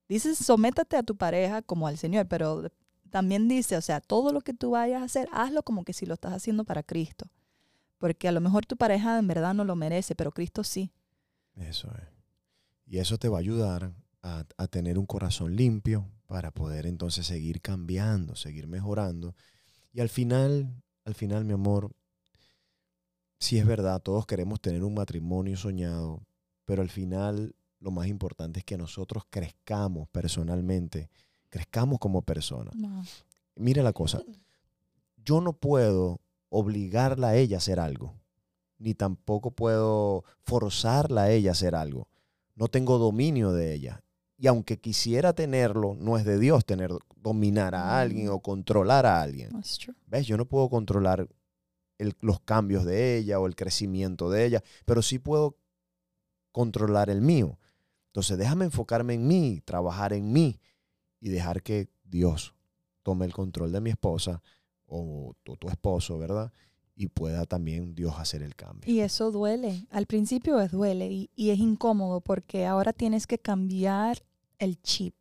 Dice, 0.08 0.34
sométate 0.34 0.96
a 0.96 1.04
tu 1.04 1.16
pareja 1.16 1.62
como 1.62 1.86
al 1.86 1.98
Señor, 1.98 2.26
pero 2.26 2.68
también 3.16 3.48
dice, 3.48 3.78
o 3.78 3.80
sea, 3.80 4.02
todo 4.02 4.30
lo 4.30 4.42
que 4.42 4.52
tú 4.52 4.72
vayas 4.72 5.00
a 5.00 5.06
hacer, 5.06 5.26
hazlo 5.32 5.62
como 5.62 5.84
que 5.84 5.94
si 5.94 6.04
lo 6.04 6.12
estás 6.12 6.34
haciendo 6.34 6.64
para 6.64 6.82
Cristo. 6.82 7.30
Porque 7.96 8.28
a 8.28 8.32
lo 8.32 8.42
mejor 8.42 8.66
tu 8.66 8.76
pareja 8.76 9.18
en 9.18 9.26
verdad 9.26 9.54
no 9.54 9.64
lo 9.64 9.74
merece, 9.74 10.14
pero 10.14 10.32
Cristo 10.32 10.62
sí. 10.62 10.92
Eso 11.54 11.88
es. 11.92 12.08
Y 12.84 12.98
eso 12.98 13.16
te 13.16 13.30
va 13.30 13.38
a 13.38 13.40
ayudar 13.40 13.94
a, 14.22 14.44
a 14.58 14.66
tener 14.68 14.98
un 14.98 15.06
corazón 15.06 15.56
limpio 15.56 16.06
para 16.26 16.50
poder 16.50 16.84
entonces 16.84 17.26
seguir 17.26 17.62
cambiando, 17.62 18.36
seguir 18.36 18.66
mejorando. 18.66 19.34
Y 19.94 20.00
al 20.00 20.10
final, 20.10 20.70
al 21.06 21.14
final, 21.14 21.46
mi 21.46 21.54
amor, 21.54 21.96
sí 23.38 23.56
es 23.56 23.64
verdad, 23.64 24.02
todos 24.02 24.26
queremos 24.26 24.60
tener 24.60 24.84
un 24.84 24.92
matrimonio 24.92 25.56
soñado, 25.56 26.22
pero 26.66 26.82
al 26.82 26.90
final 26.90 27.56
lo 27.80 27.90
más 27.90 28.08
importante 28.08 28.58
es 28.58 28.66
que 28.66 28.76
nosotros 28.76 29.22
crezcamos 29.30 30.06
personalmente, 30.10 31.08
crezcamos 31.48 31.98
como 31.98 32.22
personas. 32.22 32.74
Mira 33.56 33.82
la 33.82 33.92
cosa, 33.92 34.20
yo 35.24 35.40
no 35.40 35.52
puedo 35.54 36.20
obligarla 36.48 37.28
a 37.28 37.36
ella 37.36 37.56
a 37.56 37.58
hacer 37.58 37.80
algo, 37.80 38.14
ni 38.78 38.94
tampoco 38.94 39.50
puedo 39.50 40.24
forzarla 40.42 41.22
a 41.22 41.30
ella 41.30 41.50
a 41.50 41.52
hacer 41.52 41.74
algo. 41.74 42.08
No 42.54 42.68
tengo 42.68 42.98
dominio 42.98 43.52
de 43.52 43.74
ella. 43.74 44.02
Y 44.38 44.46
aunque 44.48 44.78
quisiera 44.78 45.32
tenerlo, 45.32 45.94
no 45.98 46.18
es 46.18 46.24
de 46.26 46.38
Dios 46.38 46.64
tener 46.66 46.90
dominar 47.16 47.74
a 47.74 47.98
alguien 48.00 48.26
Mm. 48.28 48.32
o 48.32 48.40
controlar 48.40 49.06
a 49.06 49.22
alguien. 49.22 49.50
¿Ves? 50.06 50.26
Yo 50.26 50.36
no 50.36 50.44
puedo 50.44 50.68
controlar 50.68 51.26
el- 51.98 52.14
los 52.20 52.40
cambios 52.40 52.84
de 52.84 53.16
ella 53.16 53.40
o 53.40 53.46
el 53.46 53.56
crecimiento 53.56 54.28
de 54.30 54.44
ella, 54.44 54.62
pero 54.84 55.00
sí 55.02 55.18
puedo 55.18 55.56
controlar 56.52 57.10
el 57.10 57.20
mío. 57.22 57.58
Entonces 58.08 58.36
déjame 58.38 58.66
enfocarme 58.66 59.14
en 59.14 59.26
mí, 59.26 59.60
trabajar 59.64 60.12
en 60.12 60.32
mí 60.32 60.58
y 61.20 61.28
dejar 61.30 61.62
que 61.62 61.88
Dios 62.04 62.54
tome 63.02 63.24
el 63.26 63.32
control 63.32 63.72
de 63.72 63.80
mi 63.80 63.90
esposa 63.90 64.42
o 64.86 65.34
tu, 65.42 65.56
tu 65.56 65.68
esposo, 65.68 66.18
¿verdad? 66.18 66.52
Y 66.94 67.08
pueda 67.08 67.44
también 67.44 67.94
Dios 67.94 68.14
hacer 68.18 68.42
el 68.42 68.54
cambio. 68.56 68.90
Y 68.90 69.00
eso 69.00 69.30
duele. 69.30 69.86
Al 69.90 70.06
principio 70.06 70.60
es 70.60 70.70
duele 70.70 71.10
y, 71.10 71.30
y 71.36 71.50
es 71.50 71.58
incómodo 71.58 72.20
porque 72.20 72.66
ahora 72.66 72.92
tienes 72.92 73.26
que 73.26 73.38
cambiar 73.38 74.24
el 74.58 74.80
chip, 74.80 75.14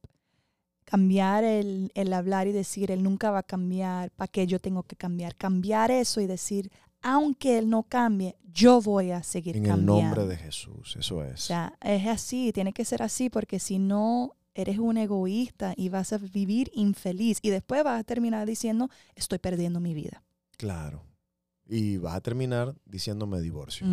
cambiar 0.85 1.43
el, 1.43 1.91
el 1.95 2.13
hablar 2.13 2.47
y 2.47 2.51
decir, 2.51 2.91
él 2.91 3.03
nunca 3.03 3.31
va 3.31 3.39
a 3.39 3.43
cambiar, 3.43 4.11
¿para 4.11 4.27
qué 4.29 4.47
yo 4.47 4.59
tengo 4.59 4.83
que 4.83 4.95
cambiar? 4.95 5.35
Cambiar 5.35 5.91
eso 5.91 6.21
y 6.21 6.27
decir, 6.27 6.71
aunque 7.01 7.57
él 7.57 7.69
no 7.69 7.83
cambie, 7.83 8.37
yo 8.53 8.81
voy 8.81 9.11
a 9.11 9.21
seguir 9.23 9.57
en 9.57 9.63
el 9.65 9.69
cambiando. 9.71 10.01
nombre 10.01 10.27
de 10.27 10.37
Jesús, 10.37 10.95
eso 10.97 11.23
es. 11.23 11.33
O 11.33 11.47
sea, 11.47 11.77
es 11.81 12.07
así, 12.07 12.53
tiene 12.53 12.71
que 12.71 12.85
ser 12.85 13.03
así 13.03 13.29
porque 13.29 13.59
si 13.59 13.79
no, 13.79 14.35
eres 14.55 14.79
un 14.79 14.97
egoísta 14.97 15.73
y 15.77 15.89
vas 15.89 16.11
a 16.13 16.17
vivir 16.17 16.71
infeliz 16.73 17.39
y 17.41 17.49
después 17.51 17.83
vas 17.83 17.99
a 17.99 18.03
terminar 18.03 18.47
diciendo, 18.47 18.89
estoy 19.15 19.37
perdiendo 19.39 19.79
mi 19.79 19.93
vida. 19.93 20.23
Claro. 20.57 21.03
Y 21.67 21.97
vas 21.97 22.15
a 22.15 22.21
terminar 22.21 22.75
diciéndome 22.85 23.41
divorcio. 23.41 23.85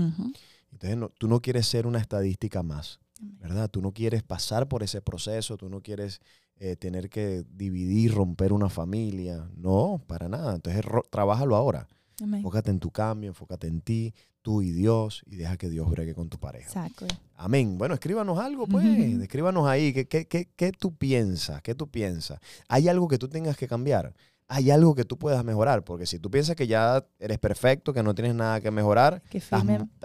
Entonces, 0.71 0.97
no- 0.97 1.11
tú 1.11 1.29
no 1.29 1.41
quieres 1.41 1.67
ser 1.67 1.87
una 1.87 1.99
estadística 1.99 2.63
más, 2.63 3.01
¿verdad? 3.41 3.69
Tú 3.71 3.83
no 3.83 3.93
quieres 3.93 4.23
pasar 4.23 4.69
por 4.69 4.83
ese 4.83 5.03
proceso, 5.03 5.57
tú 5.57 5.69
no 5.69 5.81
quieres 5.83 6.21
eh, 6.57 6.77
tener 6.77 7.09
que 7.11 7.45
dividir, 7.51 8.15
romper 8.15 8.53
una 8.53 8.69
familia. 8.69 9.51
No, 9.57 10.01
para 10.07 10.29
nada. 10.29 10.55
Entonces, 10.55 10.83
trabájalo 11.11 11.57
ahora. 11.57 11.89
Amén. 12.23 12.39
Enfócate 12.39 12.71
en 12.71 12.79
tu 12.79 12.91
cambio, 12.91 13.29
enfócate 13.31 13.67
en 13.67 13.81
ti, 13.81 14.15
tú 14.43 14.61
y 14.63 14.71
Dios, 14.73 15.23
y 15.27 15.37
deja 15.37 15.57
que 15.57 15.69
Dios 15.71 15.89
bregue 15.91 16.15
con 16.15 16.29
tu 16.29 16.39
pareja. 16.39 16.67
Exacto. 16.67 17.07
Amén. 17.37 17.79
Bueno, 17.79 17.95
escríbanos 17.95 18.39
algo, 18.39 18.67
pues. 18.67 18.85
Ujú. 18.85 19.23
Escríbanos 19.23 19.67
ahí. 19.67 19.93
¿Qué, 19.93 20.07
qué, 20.07 20.27
qué, 20.27 20.49
qué 20.55 20.73
tú 20.73 20.95
piensas? 20.95 21.63
¿Qué 21.63 21.75
tú 21.75 21.89
piensas? 21.89 22.39
¿Hay 22.69 22.89
algo 22.89 23.09
que 23.09 23.19
tú 23.19 23.29
tengas 23.29 23.57
que 23.57 23.67
cambiar? 23.69 24.15
¿Hay 24.49 24.71
algo 24.71 24.95
que 24.95 25.05
tú 25.05 25.17
puedas 25.19 25.43
mejorar? 25.45 25.83
Porque 25.83 26.05
si 26.05 26.19
tú 26.19 26.31
piensas 26.31 26.55
que 26.57 26.67
ya 26.67 27.07
eres 27.19 27.39
perfecto, 27.39 27.93
que 27.95 28.03
no 28.03 28.15
tienes 28.15 28.35
nada 28.35 28.61
que 28.61 28.71
mejorar, 28.71 29.23
Que 29.31 29.39
estás, 29.39 29.65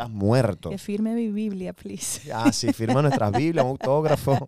muerto. 0.09 0.69
que 0.69 0.77
firme 0.77 1.13
mi 1.15 1.29
Biblia, 1.29 1.73
please. 1.73 2.31
Ah, 2.31 2.51
sí, 2.53 2.71
firma 2.71 3.01
nuestras 3.01 3.31
Biblias, 3.33 3.65
un 3.65 3.71
autógrafo. 3.71 4.47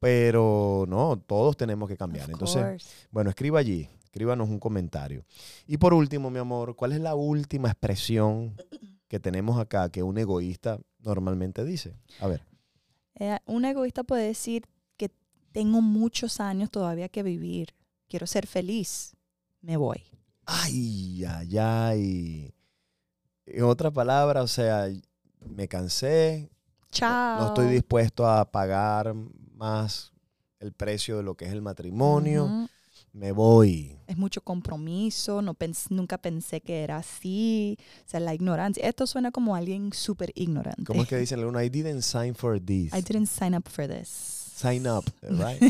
Pero 0.00 0.84
no, 0.88 1.16
todos 1.18 1.56
tenemos 1.56 1.88
que 1.88 1.96
cambiar. 1.96 2.24
Of 2.24 2.32
Entonces, 2.32 2.62
course. 2.62 2.86
bueno, 3.12 3.30
escriba 3.30 3.60
allí, 3.60 3.88
escríbanos 4.04 4.48
un 4.48 4.58
comentario. 4.58 5.24
Y 5.68 5.76
por 5.76 5.94
último, 5.94 6.28
mi 6.30 6.40
amor, 6.40 6.74
¿cuál 6.74 6.92
es 6.92 7.00
la 7.00 7.14
última 7.14 7.68
expresión 7.68 8.56
que 9.12 9.20
tenemos 9.20 9.58
acá 9.60 9.90
que 9.90 10.02
un 10.02 10.16
egoísta 10.16 10.80
normalmente 11.00 11.66
dice? 11.66 11.94
A 12.18 12.28
ver. 12.28 12.46
Eh, 13.16 13.38
un 13.44 13.66
egoísta 13.66 14.04
puede 14.04 14.26
decir 14.26 14.64
que 14.96 15.10
tengo 15.52 15.82
muchos 15.82 16.40
años 16.40 16.70
todavía 16.70 17.10
que 17.10 17.22
vivir. 17.22 17.74
Quiero 18.08 18.26
ser 18.26 18.46
feliz. 18.46 19.14
Me 19.60 19.76
voy. 19.76 20.02
Ay, 20.46 21.26
ay, 21.26 21.58
ay. 21.58 22.54
En 23.44 23.64
otra 23.64 23.90
palabra, 23.90 24.42
o 24.42 24.48
sea, 24.48 24.88
me 25.40 25.68
cansé, 25.68 26.50
Chao. 26.90 27.38
no 27.38 27.48
estoy 27.48 27.66
dispuesto 27.66 28.26
a 28.26 28.50
pagar 28.50 29.12
más 29.54 30.14
el 30.58 30.72
precio 30.72 31.18
de 31.18 31.22
lo 31.22 31.34
que 31.34 31.44
es 31.44 31.52
el 31.52 31.60
matrimonio. 31.60 32.66
Me 33.12 33.32
voy. 33.32 33.98
Es 34.06 34.16
mucho 34.16 34.40
compromiso. 34.42 35.42
No 35.42 35.54
pens- 35.54 35.90
nunca 35.90 36.18
pensé 36.18 36.60
que 36.60 36.82
era 36.82 36.96
así. 36.96 37.76
O 38.06 38.08
sea, 38.10 38.20
la 38.20 38.34
ignorancia. 38.34 38.86
Esto 38.88 39.06
suena 39.06 39.30
como 39.30 39.54
alguien 39.54 39.92
súper 39.92 40.32
ignorante. 40.34 40.84
¿Cómo 40.84 41.02
es 41.02 41.08
que 41.08 41.16
dicen 41.18 41.38
algunos? 41.40 41.62
I 41.62 41.68
didn't 41.68 42.02
sign 42.02 42.34
for 42.34 42.58
this. 42.60 42.92
I 42.94 43.02
didn't 43.02 43.26
sign 43.26 43.54
up 43.54 43.68
for 43.68 43.86
this. 43.86 44.38
Sign 44.54 44.86
up, 44.86 45.04
right? 45.22 45.60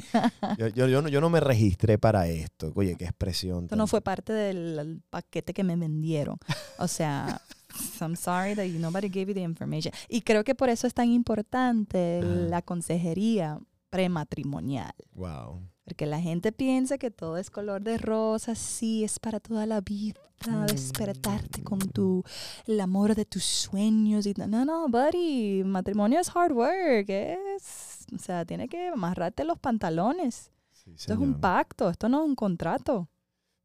yo, 0.59 0.69
yo, 0.69 0.87
yo 0.87 1.01
no, 1.01 1.09
yo 1.09 1.21
no 1.21 1.31
me 1.31 1.41
registré 1.41 1.99
para 1.99 2.27
esto. 2.29 2.73
Oye, 2.75 2.95
qué 2.97 3.05
expresión. 3.05 3.65
Esto 3.65 3.77
no 3.77 3.87
fue 3.87 4.03
parte 4.03 4.33
del 4.33 4.79
el 4.79 5.03
paquete 5.09 5.55
que 5.55 5.65
me 5.65 5.77
vendieron. 5.77 6.37
O 6.79 6.87
sea, 6.89 7.41
I'm 8.01 8.17
sorry 8.17 8.55
that 8.55 8.67
nobody 8.67 9.09
gave 9.09 9.29
you 9.29 9.35
the 9.35 9.41
information. 9.41 9.93
Y 10.09 10.21
creo 10.21 10.45
que 10.45 10.55
por 10.55 10.69
eso 10.69 10.87
es 10.87 10.93
tan 10.95 11.09
importante 11.11 12.19
Ajá. 12.23 12.27
la 12.29 12.61
consejería 12.63 13.59
prematrimonial. 13.89 14.93
Wow. 15.15 15.63
Porque 15.85 16.07
la 16.07 16.21
gente 16.21 16.53
piensa 16.53 16.97
que 16.99 17.11
todo 17.11 17.37
es 17.37 17.51
color 17.51 17.83
de 17.83 17.99
rosa, 17.99 18.55
sí, 18.55 19.03
es 19.05 19.19
para 19.19 19.41
toda 19.41 19.67
la 19.67 19.81
vida, 19.81 20.21
despertarte 20.67 21.63
con 21.65 21.79
tu, 21.81 22.23
el 22.67 22.81
amor 22.81 23.15
de 23.15 23.25
tus 23.25 23.45
sueños. 23.45 24.27
Y, 24.27 24.35
no, 24.35 24.65
no, 24.65 24.89
buddy, 24.89 25.65
matrimonio 25.65 26.21
es 26.21 26.31
hard 26.35 26.53
work, 26.53 27.09
es, 27.09 28.07
o 28.15 28.19
sea, 28.19 28.45
tiene 28.45 28.69
que 28.69 28.89
amarrarte 28.89 29.45
los 29.45 29.59
pantalones. 29.59 30.51
Sí, 30.71 30.93
Esto 30.97 31.15
es 31.15 31.19
un 31.19 31.41
pacto, 31.41 31.91
esto 31.91 32.09
no 32.09 32.23
es 32.23 32.29
un 32.29 32.35
contrato. 32.37 33.09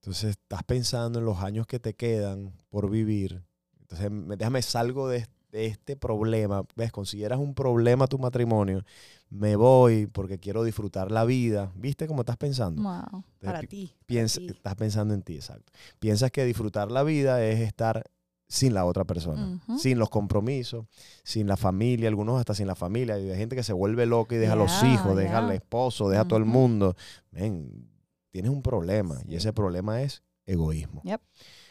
Entonces 0.01 0.31
estás 0.31 0.63
pensando 0.63 1.19
en 1.19 1.25
los 1.25 1.39
años 1.39 1.67
que 1.67 1.79
te 1.79 1.93
quedan 1.95 2.53
por 2.69 2.89
vivir. 2.89 3.43
Entonces 3.81 4.09
me- 4.11 4.35
déjame 4.37 4.61
salgo 4.61 5.07
de, 5.07 5.27
de 5.51 5.65
este 5.65 5.95
problema. 5.95 6.63
¿Ves? 6.75 6.91
Consideras 6.91 7.39
un 7.39 7.53
problema 7.53 8.07
tu 8.07 8.19
matrimonio. 8.19 8.83
Me 9.29 9.55
voy 9.55 10.07
porque 10.07 10.39
quiero 10.39 10.63
disfrutar 10.63 11.11
la 11.11 11.25
vida. 11.25 11.71
¿Viste 11.75 12.07
cómo 12.07 12.21
estás 12.21 12.37
pensando? 12.37 12.81
Wow, 12.81 13.23
para 13.41 13.61
ti. 13.61 13.93
para 13.93 14.05
Piensa, 14.05 14.39
ti. 14.39 14.47
estás 14.47 14.75
pensando 14.75 15.13
en 15.13 15.21
ti, 15.21 15.35
exacto. 15.35 15.71
Piensas 15.99 16.31
que 16.31 16.45
disfrutar 16.45 16.91
la 16.91 17.03
vida 17.03 17.43
es 17.43 17.59
estar 17.59 18.03
sin 18.49 18.73
la 18.73 18.85
otra 18.85 19.03
persona, 19.03 19.59
sin 19.77 19.99
los 19.99 20.09
compromisos, 20.09 20.85
sin 21.23 21.47
la 21.47 21.57
familia, 21.57 22.07
algunos 22.07 22.39
hasta 22.39 22.53
sin 22.55 22.67
la 22.67 22.75
familia. 22.75 23.19
Y 23.19 23.29
hay 23.29 23.37
gente 23.37 23.57
que 23.57 23.63
se 23.63 23.73
vuelve 23.73 24.05
loca 24.05 24.35
y 24.35 24.37
deja 24.37 24.53
a 24.53 24.55
los 24.55 24.83
hijos, 24.83 25.17
deja 25.17 25.39
al 25.39 25.51
esposo, 25.51 26.07
deja 26.09 26.21
a 26.21 26.27
todo 26.27 26.39
el 26.39 26.45
mundo. 26.45 26.95
Ven, 27.31 27.89
tienes 28.31 28.51
un 28.51 28.61
problema 28.61 29.21
y 29.25 29.35
ese 29.35 29.51
problema 29.51 30.01
es 30.01 30.23
egoísmo. 30.45 31.01
Yep. 31.03 31.21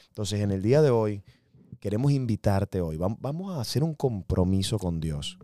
Entonces, 0.08 0.40
en 0.40 0.50
el 0.50 0.62
día 0.62 0.82
de 0.82 0.90
hoy, 0.90 1.22
queremos 1.80 2.12
invitarte 2.12 2.80
hoy. 2.80 2.96
Vam- 2.96 3.18
Vamos 3.20 3.56
a 3.56 3.60
hacer 3.60 3.82
un 3.82 3.94
compromiso 3.94 4.78
con 4.78 5.00
Dios. 5.00 5.38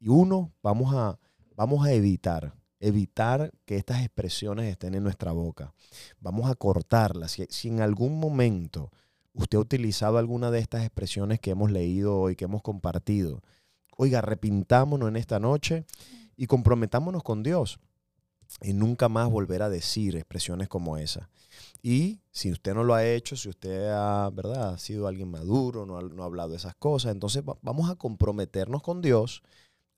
Y 0.00 0.08
uno, 0.08 0.52
vamos 0.62 0.94
a, 0.94 1.18
vamos 1.56 1.86
a 1.86 1.92
evitar, 1.92 2.54
evitar 2.80 3.50
que 3.64 3.76
estas 3.76 4.00
expresiones 4.02 4.70
estén 4.70 4.94
en 4.94 5.02
nuestra 5.02 5.32
boca. 5.32 5.72
Vamos 6.20 6.50
a 6.50 6.54
cortarlas. 6.54 7.32
Si, 7.32 7.46
si 7.48 7.68
en 7.68 7.80
algún 7.80 8.18
momento 8.20 8.90
usted 9.32 9.58
ha 9.58 9.62
utilizado 9.62 10.18
alguna 10.18 10.50
de 10.50 10.58
estas 10.60 10.82
expresiones 10.84 11.40
que 11.40 11.50
hemos 11.50 11.70
leído 11.70 12.18
hoy, 12.20 12.36
que 12.36 12.44
hemos 12.44 12.62
compartido, 12.62 13.42
oiga, 13.96 14.18
arrepintámonos 14.18 15.08
en 15.08 15.16
esta 15.16 15.38
noche 15.40 15.84
y 16.36 16.46
comprometámonos 16.46 17.22
con 17.22 17.42
Dios 17.42 17.78
y 18.62 18.72
nunca 18.72 19.08
más 19.08 19.30
volver 19.30 19.62
a 19.62 19.68
decir 19.68 20.16
expresiones 20.16 20.68
como 20.68 20.96
esa. 20.96 21.28
Y 21.82 22.20
si 22.30 22.50
usted 22.50 22.74
no 22.74 22.82
lo 22.84 22.94
ha 22.94 23.04
hecho, 23.06 23.36
si 23.36 23.48
usted 23.48 23.90
ha, 23.92 24.30
¿verdad? 24.30 24.74
ha 24.74 24.78
sido 24.78 25.06
alguien 25.06 25.30
maduro, 25.30 25.84
no 25.86 25.98
ha, 25.98 26.02
no 26.02 26.22
ha 26.22 26.26
hablado 26.26 26.50
de 26.50 26.56
esas 26.56 26.74
cosas, 26.76 27.12
entonces 27.12 27.42
va- 27.46 27.58
vamos 27.62 27.90
a 27.90 27.94
comprometernos 27.96 28.82
con 28.82 29.02
Dios 29.02 29.42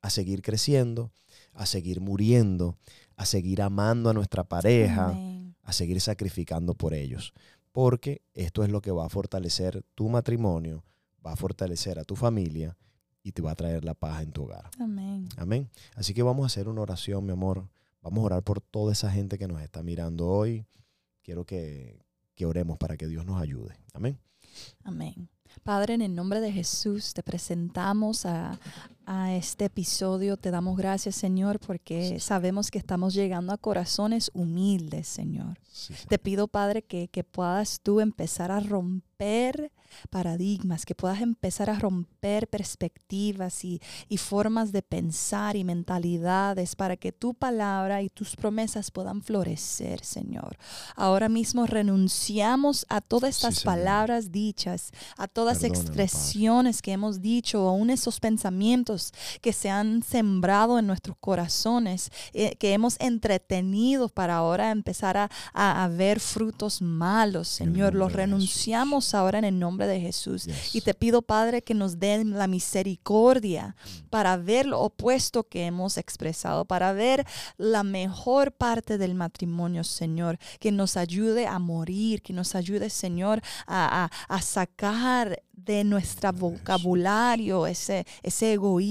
a 0.02 0.11
seguir 0.11 0.42
creciendo, 0.42 1.11
a 1.54 1.64
seguir 1.66 2.00
muriendo, 2.00 2.76
a 3.16 3.24
seguir 3.24 3.62
amando 3.62 4.11
a 4.11 4.12
nuestra 4.14 4.44
pareja, 4.44 5.11
Amén. 5.11 5.54
a 5.62 5.72
seguir 5.72 6.00
sacrificando 6.00 6.74
por 6.74 6.92
ellos. 6.92 7.32
Porque 7.72 8.22
esto 8.35 8.64
es 8.64 8.70
lo 8.70 8.80
que 8.80 8.90
va 8.90 9.06
a 9.06 9.09
fortalecer 9.11 9.82
tu 9.94 10.09
matrimonio, 10.09 10.82
va 11.24 11.32
a 11.32 11.37
fortalecer 11.37 11.98
a 11.98 12.04
tu 12.04 12.16
familia 12.16 12.76
y 13.22 13.32
te 13.32 13.42
va 13.42 13.50
a 13.52 13.54
traer 13.54 13.85
la 13.85 13.94
paz 13.94 14.22
en 14.22 14.32
tu 14.32 14.44
hogar. 14.44 14.70
Amén. 14.78 15.28
Amén. 15.37 15.68
Así 15.94 16.14
que 16.14 16.22
vamos 16.22 16.44
a 16.44 16.46
hacer 16.46 16.68
una 16.68 16.80
oración, 16.82 17.24
mi 17.26 17.32
amor. 17.32 17.68
Vamos 18.06 18.22
a 18.22 18.26
orar 18.26 18.42
por 18.44 18.60
toda 18.60 18.92
esa 18.92 19.10
gente 19.10 19.36
que 19.36 19.48
nos 19.48 19.60
está 19.60 19.82
mirando 19.82 20.28
hoy. 20.28 20.64
Quiero 21.24 21.44
que, 21.44 22.06
que 22.36 22.46
oremos 22.46 22.78
para 22.78 22.96
que 22.96 23.08
Dios 23.08 23.26
nos 23.26 23.42
ayude. 23.42 23.76
Amén. 23.94 24.20
Amén. 24.84 25.28
Padre, 25.64 25.94
en 25.94 26.02
el 26.02 26.14
nombre 26.14 26.40
de 26.40 26.52
Jesús 26.52 27.14
te 27.14 27.24
presentamos 27.24 28.24
a, 28.24 28.60
a 29.06 29.34
este 29.34 29.66
episodio. 29.66 30.36
Te 30.36 30.50
damos 30.50 30.76
gracias, 30.76 31.14
Señor, 31.14 31.60
porque 31.60 32.20
sabemos 32.20 32.70
que 32.70 32.78
estamos 32.78 33.14
llegando 33.14 33.52
a 33.52 33.58
corazones 33.58 34.30
humildes, 34.34 35.06
Señor. 35.06 35.58
Te 36.08 36.18
pido, 36.18 36.48
Padre, 36.48 36.82
que, 36.82 37.08
que 37.08 37.24
puedas 37.24 37.80
tú 37.80 38.00
empezar 38.00 38.50
a 38.50 38.60
romper 38.60 39.72
paradigmas, 40.10 40.84
que 40.84 40.94
puedas 40.94 41.20
empezar 41.20 41.70
a 41.70 41.78
romper 41.78 42.48
perspectivas 42.48 43.64
y, 43.64 43.80
y 44.08 44.18
formas 44.18 44.72
de 44.72 44.82
pensar 44.82 45.56
y 45.56 45.64
mentalidades 45.64 46.76
para 46.76 46.96
que 46.96 47.12
tu 47.12 47.34
palabra 47.34 48.02
y 48.02 48.08
tus 48.08 48.36
promesas 48.36 48.90
puedan 48.90 49.22
florecer, 49.22 50.04
Señor. 50.04 50.58
Ahora 50.96 51.28
mismo 51.28 51.66
renunciamos 51.66 52.86
a 52.88 53.00
todas 53.00 53.36
estas 53.36 53.62
palabras 53.62 54.32
dichas, 54.32 54.90
a 55.16 55.28
todas 55.28 55.58
Padre. 55.58 55.68
expresiones 55.68 56.82
que 56.82 56.92
hemos 56.92 57.20
dicho, 57.20 57.68
aún 57.68 57.90
esos 57.90 58.20
pensamientos 58.20 58.95
que 59.40 59.52
se 59.52 59.70
han 59.70 60.02
sembrado 60.02 60.78
en 60.78 60.87
nuestros 60.87 61.16
corazones, 61.18 62.11
eh, 62.32 62.56
que 62.56 62.72
hemos 62.72 62.96
entretenido 63.00 64.09
para 64.09 64.37
ahora 64.37 64.70
empezar 64.70 65.16
a, 65.16 65.30
a- 65.52 65.85
a 65.85 65.88
ver 65.88 66.20
frutos 66.20 66.80
malos, 66.82 67.48
Señor. 67.48 67.94
Los 67.94 68.12
renunciamos 68.12 69.14
ahora 69.14 69.38
en 69.38 69.44
el 69.44 69.59
nombre 69.59 69.87
de 69.87 70.00
Jesús. 70.00 70.46
Y 70.72 70.80
te 70.80 70.94
pido, 70.94 71.22
Padre, 71.22 71.62
que 71.62 71.74
nos 71.74 71.98
den 71.98 72.30
la 72.38 72.46
misericordia 72.46 73.74
Mm. 73.76 74.09
para 74.11 74.37
ver 74.37 74.66
lo 74.66 74.80
opuesto 74.80 75.44
que 75.44 75.66
hemos 75.66 75.96
expresado, 75.98 76.64
para 76.64 76.92
ver 76.92 77.24
la 77.59 77.82
mejor 77.82 78.52
parte 78.52 78.98
del 78.98 79.14
matrimonio, 79.14 79.85
Señor, 79.85 80.38
que 80.61 80.72
nos 80.72 80.96
ayude 80.96 81.46
a 81.46 81.59
morir, 81.59 82.22
que 82.22 82.32
nos 82.32 82.54
ayude, 82.54 82.90
Señor, 82.90 83.40
a, 83.66 84.04
a- 84.04 84.11
a 84.35 84.42
sacar 84.42 85.42
de 85.52 85.85
nuestro 85.85 86.32
vocabulario 86.32 87.66
ese, 87.66 88.06
ese 88.22 88.52
egoísmo, 88.52 88.86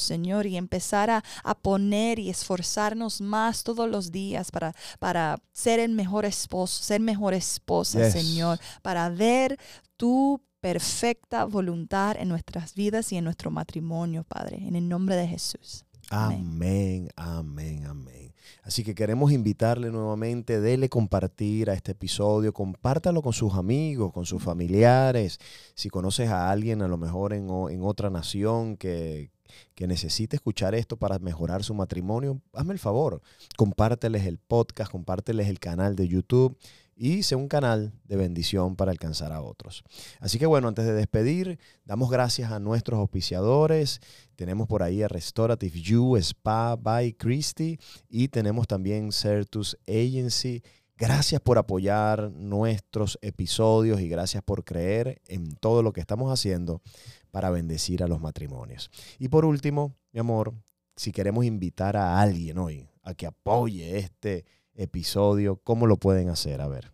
Señor, 0.00 0.46
y 0.46 0.56
empezar 0.56 1.10
a, 1.10 1.24
a 1.44 1.54
poner 1.54 2.18
y 2.18 2.30
esforzarnos 2.30 3.20
más 3.20 3.64
todos 3.64 3.88
los 3.88 4.10
días 4.12 4.50
para, 4.50 4.74
para 4.98 5.40
ser 5.52 5.80
el 5.80 5.92
mejor 5.92 6.24
esposo, 6.24 6.82
ser 6.82 7.00
mejor 7.00 7.34
esposa, 7.34 8.04
Yes. 8.04 8.12
Señor, 8.12 8.58
para 8.82 9.08
ver 9.08 9.58
tu 9.96 10.40
perfecta 10.60 11.44
voluntad 11.44 12.16
en 12.18 12.28
nuestras 12.28 12.74
vidas 12.74 13.12
y 13.12 13.16
en 13.16 13.24
nuestro 13.24 13.50
matrimonio, 13.50 14.24
Padre, 14.24 14.58
en 14.66 14.76
el 14.76 14.88
nombre 14.88 15.16
de 15.16 15.26
Jesús. 15.26 15.84
Amén, 16.10 17.08
amén, 17.16 17.86
amén. 17.86 18.34
Así 18.62 18.82
que 18.82 18.94
queremos 18.94 19.30
invitarle 19.32 19.90
nuevamente, 19.90 20.60
dele 20.60 20.88
compartir 20.88 21.70
a 21.70 21.74
este 21.74 21.92
episodio, 21.92 22.52
compártalo 22.52 23.22
con 23.22 23.32
sus 23.32 23.54
amigos, 23.54 24.12
con 24.12 24.26
sus 24.26 24.42
familiares. 24.42 25.38
Si 25.74 25.88
conoces 25.88 26.28
a 26.30 26.50
alguien 26.50 26.82
a 26.82 26.88
lo 26.88 26.98
mejor 26.98 27.32
en, 27.32 27.48
en 27.48 27.82
otra 27.84 28.10
nación 28.10 28.76
que, 28.76 29.30
que 29.74 29.86
necesite 29.86 30.36
escuchar 30.36 30.74
esto 30.74 30.96
para 30.96 31.18
mejorar 31.18 31.64
su 31.64 31.74
matrimonio, 31.74 32.40
hazme 32.52 32.72
el 32.72 32.78
favor, 32.78 33.20
compárteles 33.56 34.26
el 34.26 34.38
podcast, 34.38 34.90
compárteles 34.90 35.48
el 35.48 35.58
canal 35.58 35.96
de 35.96 36.08
YouTube 36.08 36.56
y 37.02 37.22
sea 37.22 37.38
un 37.38 37.48
canal 37.48 37.94
de 38.04 38.16
bendición 38.16 38.76
para 38.76 38.90
alcanzar 38.90 39.32
a 39.32 39.40
otros. 39.40 39.84
Así 40.20 40.38
que 40.38 40.44
bueno, 40.44 40.68
antes 40.68 40.84
de 40.84 40.92
despedir, 40.92 41.58
damos 41.86 42.10
gracias 42.10 42.52
a 42.52 42.58
nuestros 42.58 43.00
auspiciadores. 43.00 44.00
Tenemos 44.36 44.68
por 44.68 44.82
ahí 44.82 45.02
a 45.02 45.08
Restorative 45.08 45.80
You 45.80 46.18
Spa 46.18 46.76
by 46.76 47.14
Christie 47.14 47.78
y 48.10 48.28
tenemos 48.28 48.66
también 48.66 49.12
Certus 49.12 49.78
Agency. 49.88 50.62
Gracias 51.00 51.40
por 51.40 51.56
apoyar 51.56 52.30
nuestros 52.30 53.18
episodios 53.22 54.02
y 54.02 54.08
gracias 54.10 54.42
por 54.42 54.64
creer 54.64 55.22
en 55.28 55.56
todo 55.56 55.82
lo 55.82 55.94
que 55.94 56.00
estamos 56.02 56.30
haciendo 56.30 56.82
para 57.30 57.48
bendecir 57.48 58.02
a 58.02 58.06
los 58.06 58.20
matrimonios. 58.20 58.90
Y 59.18 59.28
por 59.28 59.46
último, 59.46 59.96
mi 60.12 60.20
amor, 60.20 60.52
si 60.96 61.10
queremos 61.10 61.46
invitar 61.46 61.96
a 61.96 62.20
alguien 62.20 62.58
hoy 62.58 62.86
a 63.02 63.14
que 63.14 63.26
apoye 63.26 63.96
este 63.96 64.44
episodio, 64.74 65.56
¿cómo 65.64 65.86
lo 65.86 65.96
pueden 65.96 66.28
hacer? 66.28 66.60
A 66.60 66.68
ver. 66.68 66.92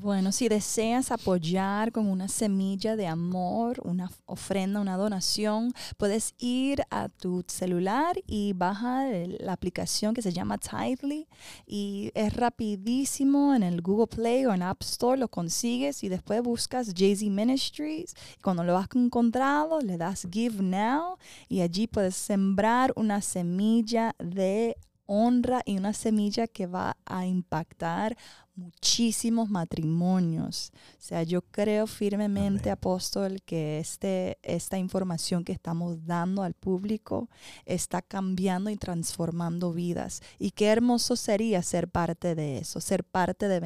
Bueno, 0.00 0.30
si 0.30 0.48
deseas 0.48 1.10
apoyar 1.10 1.90
con 1.90 2.06
una 2.06 2.28
semilla 2.28 2.94
de 2.94 3.08
amor, 3.08 3.80
una 3.82 4.08
ofrenda, 4.26 4.78
una 4.78 4.96
donación, 4.96 5.74
puedes 5.96 6.36
ir 6.38 6.84
a 6.88 7.08
tu 7.08 7.44
celular 7.48 8.16
y 8.24 8.52
bajar 8.52 9.08
la 9.40 9.54
aplicación 9.54 10.14
que 10.14 10.22
se 10.22 10.32
llama 10.32 10.56
Tidely 10.56 11.26
y 11.66 12.12
es 12.14 12.32
rapidísimo 12.32 13.56
en 13.56 13.64
el 13.64 13.82
Google 13.82 14.06
Play 14.06 14.46
o 14.46 14.54
en 14.54 14.62
App 14.62 14.82
Store, 14.82 15.18
lo 15.18 15.26
consigues 15.26 16.04
y 16.04 16.08
después 16.08 16.42
buscas 16.42 16.94
Jay-Z 16.96 17.28
Ministries. 17.32 18.14
Cuando 18.40 18.62
lo 18.62 18.78
has 18.78 18.86
encontrado, 18.94 19.80
le 19.80 19.96
das 19.96 20.28
Give 20.30 20.62
Now 20.62 21.18
y 21.48 21.60
allí 21.62 21.88
puedes 21.88 22.14
sembrar 22.14 22.92
una 22.94 23.20
semilla 23.20 24.14
de 24.20 24.76
honra 25.08 25.62
y 25.64 25.78
una 25.78 25.94
semilla 25.94 26.46
que 26.46 26.66
va 26.66 26.96
a 27.06 27.26
impactar 27.26 28.16
muchísimos 28.58 29.48
matrimonios. 29.48 30.72
O 30.98 31.00
sea, 31.00 31.22
yo 31.22 31.42
creo 31.42 31.86
firmemente, 31.86 32.70
apóstol, 32.70 33.40
que 33.44 33.78
este, 33.78 34.38
esta 34.42 34.76
información 34.76 35.44
que 35.44 35.52
estamos 35.52 36.04
dando 36.04 36.42
al 36.42 36.54
público 36.54 37.30
está 37.64 38.02
cambiando 38.02 38.68
y 38.68 38.76
transformando 38.76 39.72
vidas. 39.72 40.20
Y 40.38 40.50
qué 40.50 40.66
hermoso 40.66 41.16
sería 41.16 41.62
ser 41.62 41.88
parte 41.88 42.34
de 42.34 42.58
eso, 42.58 42.80
ser 42.80 43.04
parte 43.04 43.48
de 43.48 43.60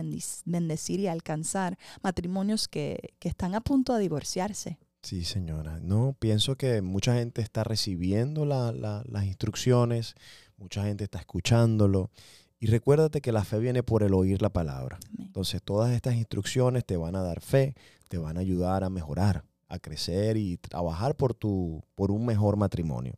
bendecir 0.44 1.00
y 1.00 1.08
alcanzar 1.08 1.76
matrimonios 2.02 2.68
que, 2.68 3.14
están 3.20 3.54
a 3.54 3.62
punto 3.62 3.94
de 3.94 4.02
divorciarse. 4.02 4.78
Sí, 5.02 5.24
señora. 5.24 5.80
No, 5.80 6.14
pienso 6.18 6.56
que 6.56 6.82
mucha 6.82 7.14
gente 7.14 7.40
está 7.40 7.64
recibiendo 7.64 8.44
las 8.44 9.24
instrucciones, 9.24 10.14
mucha 10.62 10.84
gente 10.84 11.04
está 11.04 11.18
escuchándolo. 11.18 12.10
Y 12.58 12.66
recuérdate 12.66 13.20
que 13.20 13.32
la 13.32 13.44
fe 13.44 13.58
viene 13.58 13.82
por 13.82 14.04
el 14.04 14.14
oír 14.14 14.40
la 14.40 14.48
palabra. 14.48 14.98
Entonces 15.18 15.60
todas 15.62 15.92
estas 15.92 16.14
instrucciones 16.14 16.84
te 16.84 16.96
van 16.96 17.16
a 17.16 17.22
dar 17.22 17.40
fe, 17.40 17.74
te 18.08 18.18
van 18.18 18.36
a 18.36 18.40
ayudar 18.40 18.84
a 18.84 18.90
mejorar, 18.90 19.44
a 19.68 19.80
crecer 19.80 20.36
y 20.36 20.58
trabajar 20.58 21.16
por, 21.16 21.34
tu, 21.34 21.82
por 21.96 22.12
un 22.12 22.24
mejor 22.24 22.56
matrimonio. 22.56 23.14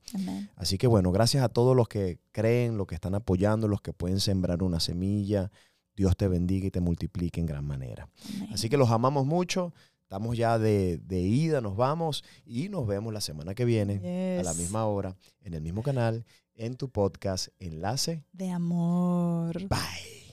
Así 0.57 0.78
que 0.78 0.87
bueno, 0.87 1.12
gracias 1.12 1.44
a 1.44 1.50
todos 1.50 1.76
los 1.76 1.88
que 1.88 2.18
creen, 2.33 2.78
los 2.78 2.87
que 2.87 2.94
están 2.94 3.14
apoyando, 3.14 3.68
los 3.68 3.83
que 3.83 3.92
pueden 3.92 4.20
sembrar 4.20 4.62
una 4.62 4.80
semilla. 4.80 5.50
Dios 5.94 6.16
te 6.16 6.26
bendiga 6.26 6.66
y 6.66 6.70
te 6.70 6.80
multiplique 6.80 7.38
en 7.38 7.46
gran 7.46 7.66
manera. 7.66 8.09
Así 8.50 8.70
que 8.70 8.78
los 8.78 8.90
amamos 8.90 9.26
mucho. 9.26 9.74
Estamos 10.04 10.36
ya 10.36 10.58
de, 10.58 11.00
ida, 11.10 11.60
nos 11.60 11.76
vamos 11.76 12.24
y 12.44 12.68
nos 12.68 12.86
vemos 12.86 13.12
la 13.12 13.20
semana 13.20 13.54
que 13.54 13.64
viene 13.64 14.38
a 14.38 14.42
la 14.42 14.54
misma 14.54 14.86
hora 14.86 15.16
en 15.40 15.54
el 15.54 15.60
mismo 15.60 15.82
canal 15.82 16.24
en 16.54 16.76
tu 16.76 16.90
podcast 16.90 17.48
Enlace 17.58 18.24
de 18.32 18.50
Amor. 18.50 19.58
Bye. 19.68 20.23